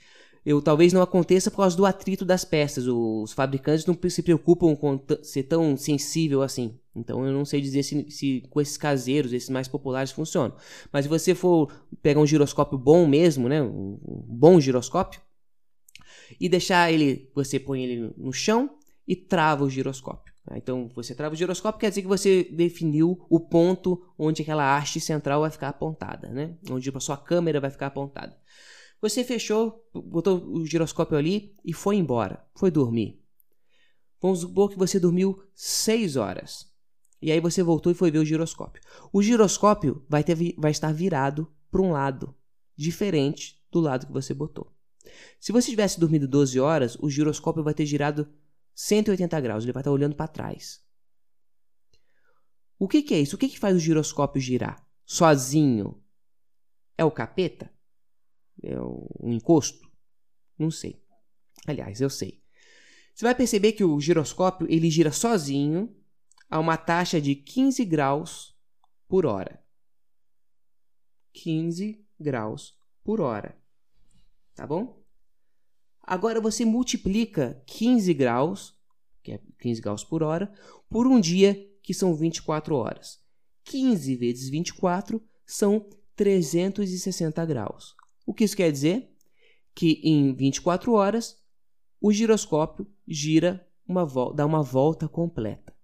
eu 0.45 0.61
talvez 0.61 0.93
não 0.93 1.01
aconteça 1.01 1.51
por 1.51 1.59
causa 1.59 1.77
do 1.77 1.87
atrito 1.87 2.25
das 2.25 2.45
peças. 2.45 2.87
Os 2.87 3.33
fabricantes 3.33 3.87
não 3.87 3.97
se 4.09 4.23
preocupam 4.23 4.77
com 4.77 5.01
ser 5.23 5.45
tão 5.45 5.77
sensível 5.77 6.43
assim. 6.43 6.79
Então 6.95 7.25
eu 7.25 7.33
não 7.33 7.45
sei 7.45 7.61
dizer 7.61 7.83
se, 7.83 8.11
se, 8.11 8.43
com 8.51 8.61
esses 8.61 8.77
caseiros, 8.77 9.33
esses 9.33 9.49
mais 9.49 9.67
populares, 9.67 10.13
funcionam. 10.13 10.55
Mas 10.93 11.07
se 11.07 11.09
você 11.09 11.35
for 11.35 11.73
pegar 12.03 12.21
um 12.21 12.27
giroscópio 12.27 12.77
bom 12.77 13.07
mesmo, 13.07 13.49
né, 13.49 13.63
um, 13.63 13.99
bom 14.05 14.61
giroscópio, 14.61 15.21
e 16.41 16.49
deixar 16.49 16.93
ele, 16.93 17.31
você 17.35 17.59
põe 17.59 17.83
ele 17.83 18.15
no 18.17 18.33
chão 18.33 18.79
e 19.07 19.15
trava 19.15 19.65
o 19.65 19.71
giroscópio. 19.71 20.33
Tá? 20.45 20.57
Então 20.59 20.91
você 20.95 21.15
trava 21.15 21.35
o 21.35 21.39
giroscópio 21.39 21.81
quer 21.81 21.89
dizer 21.89 22.03
que 22.03 22.09
você 22.09 22.45
definiu 22.45 23.25
o 23.29 23.41
ponto 23.41 24.03
onde 24.19 24.43
aquela 24.43 24.77
haste 24.77 25.01
central 25.01 25.41
vai 25.41 25.51
ficar 25.51 25.69
apontada, 25.69 26.29
né? 26.29 26.57
Onde 26.71 26.91
a 26.95 27.01
sua 27.01 27.17
câmera 27.17 27.61
vai 27.61 27.71
ficar 27.71 27.87
apontada. 27.87 28.37
Você 29.01 29.23
fechou, 29.23 29.87
botou 29.93 30.43
o 30.43 30.65
giroscópio 30.67 31.19
ali 31.19 31.55
e 31.65 31.73
foi 31.73 31.97
embora. 31.97 32.43
Foi 32.55 32.71
dormir. 32.71 33.21
Vamos 34.21 34.41
supor 34.41 34.71
que 34.71 34.79
você 34.79 34.99
dormiu 34.99 35.43
6 35.55 36.17
horas. 36.17 36.73
E 37.21 37.31
aí 37.31 37.41
você 37.41 37.63
voltou 37.63 37.93
e 37.93 37.95
foi 37.95 38.11
ver 38.11 38.19
o 38.19 38.25
giroscópio. 38.25 38.83
O 39.13 39.23
giroscópio 39.23 40.05
vai, 40.09 40.25
ter, 40.25 40.37
vai 40.57 40.71
estar 40.71 40.93
virado 40.93 41.51
para 41.71 41.83
um 41.83 41.93
lado, 41.93 42.35
diferente 42.77 43.63
do 43.71 43.81
lado 43.81 44.07
que 44.07 44.13
você 44.13 44.33
botou. 44.33 44.74
Se 45.39 45.53
você 45.53 45.71
tivesse 45.71 45.99
dormido 45.99 46.27
12 46.27 46.59
horas, 46.61 46.97
o 47.01 47.11
giroscópio 47.11 47.63
vai 47.63 47.75
ter 47.75 47.87
girado 47.87 48.33
180 48.75 49.41
graus, 49.41 49.65
ele 49.65 49.73
vai 49.73 49.81
estar 49.81 49.91
olhando 49.91 50.17
para 50.17 50.29
trás. 50.29 50.83
O 52.79 52.89
que, 52.89 53.03
que, 53.03 53.15
é 53.15 53.21
isso? 53.21 53.37
O 53.37 53.39
que, 53.39 53.49
que 53.49 53.59
faz 53.59 53.77
o 53.77 53.81
giroscópio 53.81 54.41
girar? 54.41 54.85
Sozinho? 55.07 56.03
É 56.99 57.05
o 57.05 57.11
capeta? 57.11 57.73
É 58.63 58.79
um 58.81 59.33
encosto? 59.33 59.91
Não 60.59 60.71
sei. 60.71 61.03
Aliás, 61.67 62.01
eu 62.01 62.11
sei. 62.11 62.43
Você 63.15 63.25
vai 63.25 63.35
perceber 63.35 63.73
que 63.73 63.85
o 63.85 64.01
giroscópio 64.01 64.67
ele 64.69 64.91
gira 64.91 65.13
sozinho 65.13 65.95
a 66.51 66.59
uma 66.59 66.77
taxa 66.77 67.21
de 67.21 67.35
15 67.35 67.85
graus 67.85 68.57
por 69.09 69.25
hora. 69.25 69.63
15 71.33 72.05
graus 72.19 72.77
por 73.03 73.21
hora. 73.21 73.57
Tá 74.55 74.67
bom? 74.67 75.04
Agora 76.07 76.41
você 76.41 76.65
multiplica 76.65 77.63
15 77.67 78.13
graus, 78.15 78.75
que 79.23 79.33
é 79.33 79.41
15 79.61 79.81
graus 79.81 80.05
por 80.05 80.23
hora, 80.23 80.53
por 80.89 81.07
um 81.07 81.19
dia 81.19 81.59
que 81.83 81.95
são 81.95 82.15
24 82.15 82.75
horas. 82.77 83.19
15 83.65 84.17
vezes 84.17 84.49
24 84.51 85.23
são 85.47 85.89
360 86.15 87.45
graus. 87.47 87.95
O 88.27 88.35
que 88.35 88.45
isso 88.45 88.57
quer 88.57 88.71
dizer? 88.71 89.11
Que 89.75 90.01
em 90.05 90.35
24 90.35 90.93
horas 90.93 91.43
o 92.01 92.13
giroscópio 92.13 92.87
gira 93.09 93.67
uma 93.87 94.07
dá 94.35 94.45
uma 94.45 94.63
volta 94.63 95.09
completa. 95.09 95.75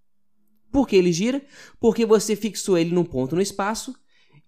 Por 0.71 0.87
que 0.87 0.95
ele 0.95 1.11
gira? 1.11 1.43
Porque 1.79 2.05
você 2.05 2.35
fixou 2.35 2.77
ele 2.77 2.93
num 2.93 3.03
ponto 3.03 3.35
no 3.35 3.41
espaço 3.41 3.93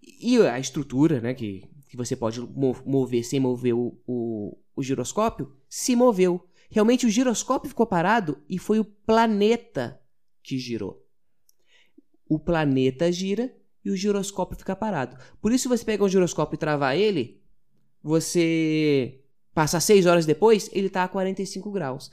e 0.01 0.37
a 0.37 0.59
estrutura, 0.59 1.19
né, 1.19 1.33
que, 1.33 1.69
que 1.89 1.97
você 1.97 2.15
pode 2.15 2.39
mover 2.85 3.23
sem 3.23 3.39
mover 3.39 3.73
o, 3.73 3.99
o, 4.07 4.57
o 4.75 4.83
giroscópio, 4.83 5.55
se 5.67 5.95
moveu. 5.95 6.47
Realmente 6.69 7.05
o 7.05 7.09
giroscópio 7.09 7.69
ficou 7.69 7.85
parado 7.85 8.41
e 8.49 8.57
foi 8.57 8.79
o 8.79 8.85
planeta 8.85 10.01
que 10.41 10.57
girou. 10.57 11.05
O 12.27 12.39
planeta 12.39 13.11
gira 13.11 13.55
e 13.85 13.91
o 13.91 13.95
giroscópio 13.95 14.57
fica 14.57 14.75
parado. 14.75 15.17
Por 15.41 15.51
isso, 15.51 15.63
se 15.63 15.69
você 15.69 15.85
pegar 15.85 16.05
um 16.05 16.09
giroscópio 16.09 16.55
e 16.55 16.59
travar 16.59 16.97
ele, 16.97 17.41
você 18.01 19.21
passar 19.53 19.79
6 19.79 20.05
horas 20.05 20.25
depois, 20.25 20.69
ele 20.73 20.87
está 20.87 21.03
a 21.03 21.07
45 21.07 21.71
graus. 21.71 22.09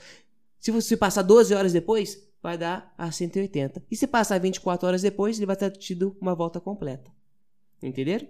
Se 0.59 0.71
você 0.71 0.97
passar 0.97 1.23
12 1.23 1.55
horas 1.55 1.73
depois, 1.73 2.31
vai 2.43 2.59
dar 2.59 2.95
a 2.99 3.11
180. 3.11 3.83
E 3.91 3.97
se 3.97 4.07
passar 4.07 4.39
24 4.39 4.87
horas 4.87 5.03
depois, 5.03 5.39
ele 5.39 5.47
vai 5.47 5.57
ter 5.57 5.71
tido 5.71 6.17
uma 6.21 6.35
volta 6.35 6.61
completa. 6.61 7.11
Entenderam? 7.83 8.29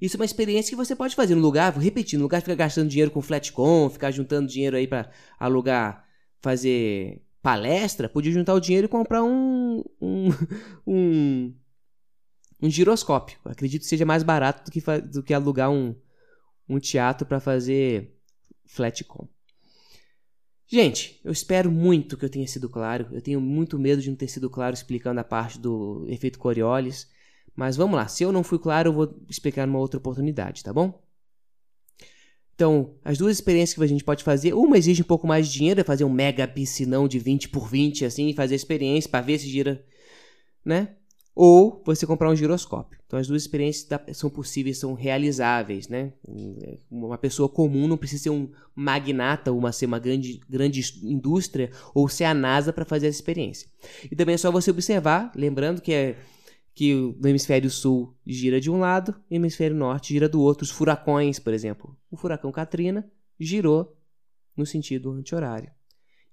Isso 0.00 0.16
é 0.16 0.18
uma 0.18 0.24
experiência 0.24 0.70
que 0.70 0.76
você 0.76 0.94
pode 0.94 1.14
fazer 1.14 1.34
no 1.34 1.40
lugar, 1.40 1.72
vou 1.72 1.82
repetir, 1.82 2.18
no 2.18 2.24
lugar 2.24 2.38
de 2.38 2.44
ficar 2.44 2.54
gastando 2.54 2.88
dinheiro 2.88 3.10
com 3.10 3.20
flatcom, 3.20 3.90
ficar 3.90 4.10
juntando 4.10 4.48
dinheiro 4.48 4.76
aí 4.76 4.86
para 4.86 5.10
alugar, 5.38 6.04
fazer 6.40 7.22
palestra, 7.42 8.08
podia 8.08 8.32
juntar 8.32 8.54
o 8.54 8.60
dinheiro 8.60 8.86
e 8.86 8.88
comprar 8.88 9.22
um, 9.24 9.82
um, 10.00 10.28
um, 10.86 11.54
um 12.62 12.70
giroscópio. 12.70 13.38
acredito 13.44 13.82
que 13.82 13.88
seja 13.88 14.04
mais 14.04 14.22
barato 14.22 14.64
do 14.64 14.70
que, 14.70 14.80
do 15.00 15.22
que 15.22 15.34
alugar 15.34 15.70
um, 15.70 15.94
um 16.68 16.78
teatro 16.78 17.26
para 17.26 17.40
fazer 17.40 18.14
flatcom. 18.66 19.26
Gente, 20.70 21.18
eu 21.24 21.32
espero 21.32 21.70
muito 21.72 22.14
que 22.16 22.24
eu 22.26 22.28
tenha 22.28 22.46
sido 22.46 22.68
claro. 22.68 23.08
Eu 23.10 23.22
tenho 23.22 23.40
muito 23.40 23.78
medo 23.78 24.02
de 24.02 24.10
não 24.10 24.16
ter 24.16 24.28
sido 24.28 24.50
claro 24.50 24.74
explicando 24.74 25.18
a 25.18 25.24
parte 25.24 25.58
do 25.58 26.04
efeito 26.08 26.38
Coriolis. 26.38 27.08
Mas 27.58 27.76
vamos 27.76 27.96
lá, 27.96 28.06
se 28.06 28.22
eu 28.22 28.30
não 28.30 28.44
fui 28.44 28.56
claro, 28.56 28.90
eu 28.90 28.92
vou 28.92 29.20
explicar 29.28 29.66
numa 29.66 29.80
outra 29.80 29.98
oportunidade, 29.98 30.62
tá 30.62 30.72
bom? 30.72 31.02
Então, 32.54 32.94
as 33.04 33.18
duas 33.18 33.34
experiências 33.34 33.76
que 33.76 33.82
a 33.82 33.88
gente 33.88 34.04
pode 34.04 34.22
fazer, 34.22 34.54
uma 34.54 34.78
exige 34.78 35.02
um 35.02 35.04
pouco 35.04 35.26
mais 35.26 35.48
de 35.48 35.54
dinheiro, 35.54 35.80
é 35.80 35.82
fazer 35.82 36.04
um 36.04 36.08
mega 36.08 36.46
piscinão 36.46 37.08
de 37.08 37.18
20 37.18 37.48
por 37.48 37.68
20, 37.68 38.04
assim, 38.04 38.28
e 38.28 38.32
fazer 38.32 38.54
a 38.54 38.56
experiência 38.56 39.10
para 39.10 39.22
ver 39.22 39.40
se 39.40 39.48
gira, 39.48 39.84
né? 40.64 40.94
ou 41.34 41.82
você 41.84 42.04
comprar 42.04 42.30
um 42.30 42.36
giroscópio. 42.36 42.98
Então 43.06 43.18
as 43.18 43.26
duas 43.28 43.42
experiências 43.42 43.88
são 44.12 44.28
possíveis, 44.28 44.78
são 44.78 44.92
realizáveis, 44.92 45.86
né? 45.86 46.12
Uma 46.90 47.16
pessoa 47.16 47.48
comum 47.48 47.86
não 47.86 47.96
precisa 47.96 48.24
ser 48.24 48.30
um 48.30 48.50
magnata 48.74 49.52
uma, 49.52 49.70
ser 49.70 49.86
uma 49.86 50.00
grande, 50.00 50.40
grande 50.48 50.80
indústria 51.04 51.70
ou 51.94 52.08
ser 52.08 52.24
a 52.24 52.34
NASA 52.34 52.72
para 52.72 52.84
fazer 52.84 53.06
essa 53.06 53.18
experiência. 53.18 53.68
E 54.10 54.16
também 54.16 54.34
é 54.34 54.38
só 54.38 54.50
você 54.50 54.72
observar, 54.72 55.30
lembrando 55.34 55.80
que 55.80 55.92
é 55.92 56.16
que 56.78 56.94
no 56.94 57.28
hemisfério 57.28 57.68
sul 57.68 58.16
gira 58.24 58.60
de 58.60 58.70
um 58.70 58.78
lado 58.78 59.12
e 59.28 59.34
o 59.34 59.36
hemisfério 59.36 59.74
norte 59.74 60.14
gira 60.14 60.28
do 60.28 60.40
outro. 60.40 60.62
Os 60.62 60.70
furacões, 60.70 61.40
por 61.40 61.52
exemplo. 61.52 61.98
O 62.08 62.16
furacão 62.16 62.52
Katrina 62.52 63.10
girou 63.36 64.00
no 64.56 64.64
sentido 64.64 65.10
anti-horário. 65.10 65.72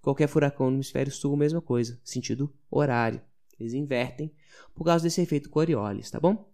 Qualquer 0.03 0.27
furacão 0.27 0.69
no 0.69 0.77
hemisfério 0.77 1.11
sul, 1.11 1.35
mesma 1.35 1.63
coisa, 1.63 1.99
sentido 2.03 2.53
horário. 2.69 3.19
Eles 3.59 3.73
invertem 3.73 4.31
por 4.75 4.83
causa 4.83 5.05
desse 5.05 5.19
efeito 5.19 5.49
Coriolis, 5.49 6.11
tá 6.11 6.19
bom? 6.19 6.53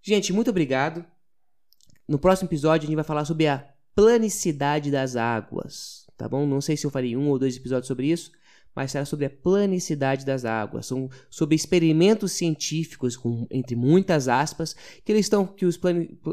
Gente, 0.00 0.32
muito 0.32 0.48
obrigado. 0.48 1.04
No 2.08 2.18
próximo 2.18 2.48
episódio 2.48 2.86
a 2.86 2.88
gente 2.88 2.96
vai 2.96 3.04
falar 3.04 3.26
sobre 3.26 3.48
a 3.48 3.70
planicidade 3.94 4.90
das 4.90 5.14
águas, 5.14 6.06
tá 6.16 6.26
bom? 6.26 6.46
Não 6.46 6.62
sei 6.62 6.74
se 6.74 6.86
eu 6.86 6.90
farei 6.90 7.14
um 7.18 7.28
ou 7.28 7.38
dois 7.38 7.54
episódios 7.54 7.86
sobre 7.86 8.06
isso, 8.06 8.32
mas 8.78 8.92
será 8.92 9.04
sobre 9.04 9.26
a 9.26 9.30
planicidade 9.30 10.24
das 10.24 10.44
águas, 10.44 10.86
são 10.86 11.10
sobre 11.28 11.56
experimentos 11.56 12.30
científicos 12.30 13.16
com, 13.16 13.44
entre 13.50 13.74
muitas 13.74 14.28
aspas 14.28 14.72
que 15.04 15.10
eles 15.10 15.26
estão 15.26 15.44
que 15.44 15.66
os 15.66 15.76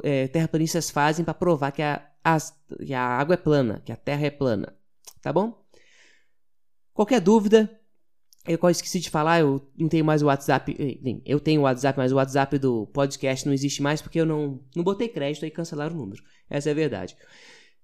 é, 0.03 0.27
terraplanistas 0.27 0.91
fazem 0.91 1.25
para 1.25 1.34
provar 1.34 1.71
que 1.71 1.81
a, 1.81 2.08
a, 2.23 2.38
que 2.86 2.93
a 2.93 3.01
água 3.01 3.34
é 3.34 3.38
plana, 3.38 3.81
que 3.84 3.91
a 3.91 3.95
Terra 3.95 4.27
é 4.27 4.29
plana, 4.29 4.77
tá 5.23 5.34
bom? 5.34 5.60
Qualquer 6.93 7.19
dúvida, 7.19 7.67
eu 8.47 8.60
quase 8.60 8.77
esqueci 8.77 8.99
de 8.99 9.10
falar, 9.10 9.39
eu 9.39 9.67
não 9.75 9.89
tenho 9.89 10.05
mais 10.05 10.21
o 10.21 10.27
WhatsApp. 10.27 10.75
Eh, 10.77 11.21
eu 11.25 11.39
tenho 11.39 11.62
o 11.62 11.63
WhatsApp, 11.63 11.97
mas 11.97 12.12
o 12.12 12.17
WhatsApp 12.17 12.60
do 12.60 12.86
podcast 12.93 13.43
não 13.47 13.53
existe 13.55 13.81
mais 13.81 14.03
porque 14.03 14.21
eu 14.21 14.25
não, 14.25 14.62
não 14.75 14.84
botei 14.84 15.10
crédito 15.10 15.47
e 15.47 15.49
cancelaram 15.49 15.95
o 15.95 15.97
número. 15.97 16.21
Essa 16.47 16.69
é 16.69 16.73
a 16.73 16.75
verdade. 16.75 17.17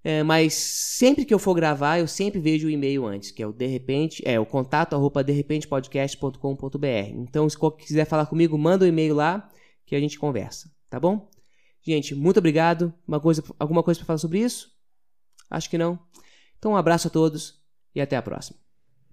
É, 0.04 0.22
mas 0.22 0.54
sempre 0.54 1.24
que 1.24 1.32
eu 1.32 1.38
for 1.38 1.54
gravar, 1.54 1.98
eu 1.98 2.08
sempre 2.08 2.40
vejo 2.40 2.66
o 2.66 2.70
e-mail 2.70 3.06
antes, 3.06 3.30
que 3.30 3.42
é 3.42 3.46
o 3.46 3.52
de 3.52 3.66
repente, 3.66 4.22
é 4.26 4.38
o 4.38 4.44
contato 4.44 4.94
arroba 4.94 5.22
derrepentepodcast.com.br. 5.22 6.86
Então, 7.14 7.48
se 7.48 7.56
quiser 7.78 8.04
falar 8.04 8.26
comigo, 8.26 8.58
manda 8.58 8.84
o 8.84 8.86
um 8.86 8.90
e-mail 8.90 9.14
lá 9.14 9.48
que 9.86 9.94
a 9.94 10.00
gente 10.00 10.18
conversa, 10.18 10.70
tá 10.90 10.98
bom? 10.98 11.30
Gente, 11.82 12.14
muito 12.14 12.38
obrigado. 12.38 12.92
Uma 13.06 13.20
coisa, 13.20 13.42
alguma 13.58 13.82
coisa 13.82 13.98
para 13.98 14.06
falar 14.06 14.18
sobre 14.18 14.40
isso? 14.40 14.72
Acho 15.50 15.68
que 15.68 15.78
não. 15.78 15.98
Então, 16.58 16.72
um 16.72 16.76
abraço 16.76 17.08
a 17.08 17.10
todos 17.10 17.60
e 17.94 18.00
até 18.00 18.16
a 18.16 18.22
próxima. 18.22 18.61